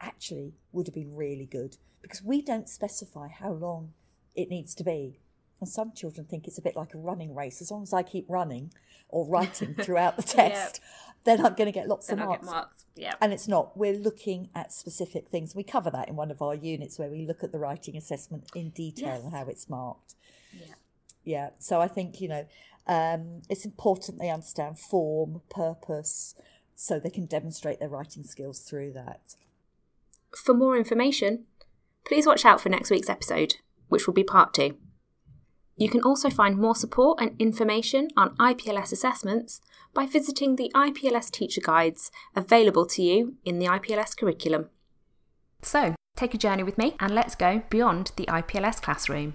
actually 0.00 0.54
would 0.72 0.86
have 0.86 0.94
been 0.94 1.14
really 1.14 1.46
good 1.46 1.76
because 2.02 2.22
we 2.22 2.42
don't 2.42 2.68
specify 2.68 3.28
how 3.28 3.50
long 3.50 3.92
it 4.34 4.48
needs 4.48 4.74
to 4.74 4.84
be. 4.84 5.18
And 5.60 5.68
some 5.68 5.92
children 5.92 6.26
think 6.26 6.46
it's 6.46 6.58
a 6.58 6.62
bit 6.62 6.76
like 6.76 6.92
a 6.94 6.98
running 6.98 7.34
race. 7.34 7.62
As 7.62 7.70
long 7.70 7.82
as 7.82 7.92
I 7.92 8.02
keep 8.02 8.26
running 8.28 8.72
or 9.08 9.26
writing 9.26 9.74
throughout 9.80 10.16
the 10.16 10.22
test, 10.22 10.80
yep. 10.80 11.24
then 11.24 11.44
I'm 11.44 11.54
going 11.54 11.66
to 11.66 11.72
get 11.72 11.88
lots 11.88 12.08
then 12.08 12.18
of 12.18 12.26
marks. 12.26 12.46
marks. 12.46 12.84
Yeah. 12.94 13.14
And 13.20 13.32
it's 13.32 13.48
not. 13.48 13.76
We're 13.76 13.96
looking 13.96 14.50
at 14.54 14.72
specific 14.72 15.28
things. 15.28 15.54
We 15.54 15.64
cover 15.64 15.90
that 15.90 16.08
in 16.08 16.16
one 16.16 16.30
of 16.30 16.42
our 16.42 16.54
units 16.54 16.98
where 16.98 17.08
we 17.08 17.26
look 17.26 17.42
at 17.42 17.52
the 17.52 17.58
writing 17.58 17.96
assessment 17.96 18.44
in 18.54 18.70
detail 18.70 19.14
yes. 19.14 19.24
and 19.24 19.32
how 19.32 19.46
it's 19.46 19.68
marked. 19.68 20.14
Yeah. 20.52 20.74
Yeah. 21.24 21.50
So 21.58 21.80
I 21.80 21.88
think, 21.88 22.20
you 22.20 22.28
know, 22.28 22.46
um, 22.86 23.40
it's 23.48 23.64
important 23.64 24.18
they 24.18 24.30
understand 24.30 24.78
form, 24.78 25.40
purpose, 25.48 26.34
so 26.76 27.00
they 27.00 27.10
can 27.10 27.26
demonstrate 27.26 27.80
their 27.80 27.88
writing 27.88 28.22
skills 28.22 28.60
through 28.60 28.92
that. 28.92 29.34
For 30.36 30.54
more 30.54 30.76
information, 30.76 31.46
please 32.06 32.26
watch 32.26 32.44
out 32.44 32.60
for 32.60 32.68
next 32.68 32.90
week's 32.90 33.08
episode, 33.08 33.56
which 33.88 34.06
will 34.06 34.14
be 34.14 34.22
part 34.22 34.54
two. 34.54 34.76
You 35.76 35.88
can 35.88 36.02
also 36.02 36.30
find 36.30 36.56
more 36.56 36.76
support 36.76 37.20
and 37.20 37.34
information 37.38 38.08
on 38.16 38.36
IPLS 38.36 38.92
assessments 38.92 39.60
by 39.92 40.06
visiting 40.06 40.56
the 40.56 40.70
IPLS 40.74 41.30
teacher 41.30 41.60
guides 41.60 42.10
available 42.34 42.86
to 42.86 43.02
you 43.02 43.34
in 43.44 43.58
the 43.58 43.66
IPLS 43.66 44.16
curriculum. 44.16 44.68
So, 45.62 45.94
take 46.16 46.34
a 46.34 46.38
journey 46.38 46.62
with 46.62 46.78
me 46.78 46.94
and 47.00 47.14
let's 47.14 47.34
go 47.34 47.62
beyond 47.68 48.12
the 48.16 48.26
IPLS 48.26 48.80
classroom. 48.80 49.34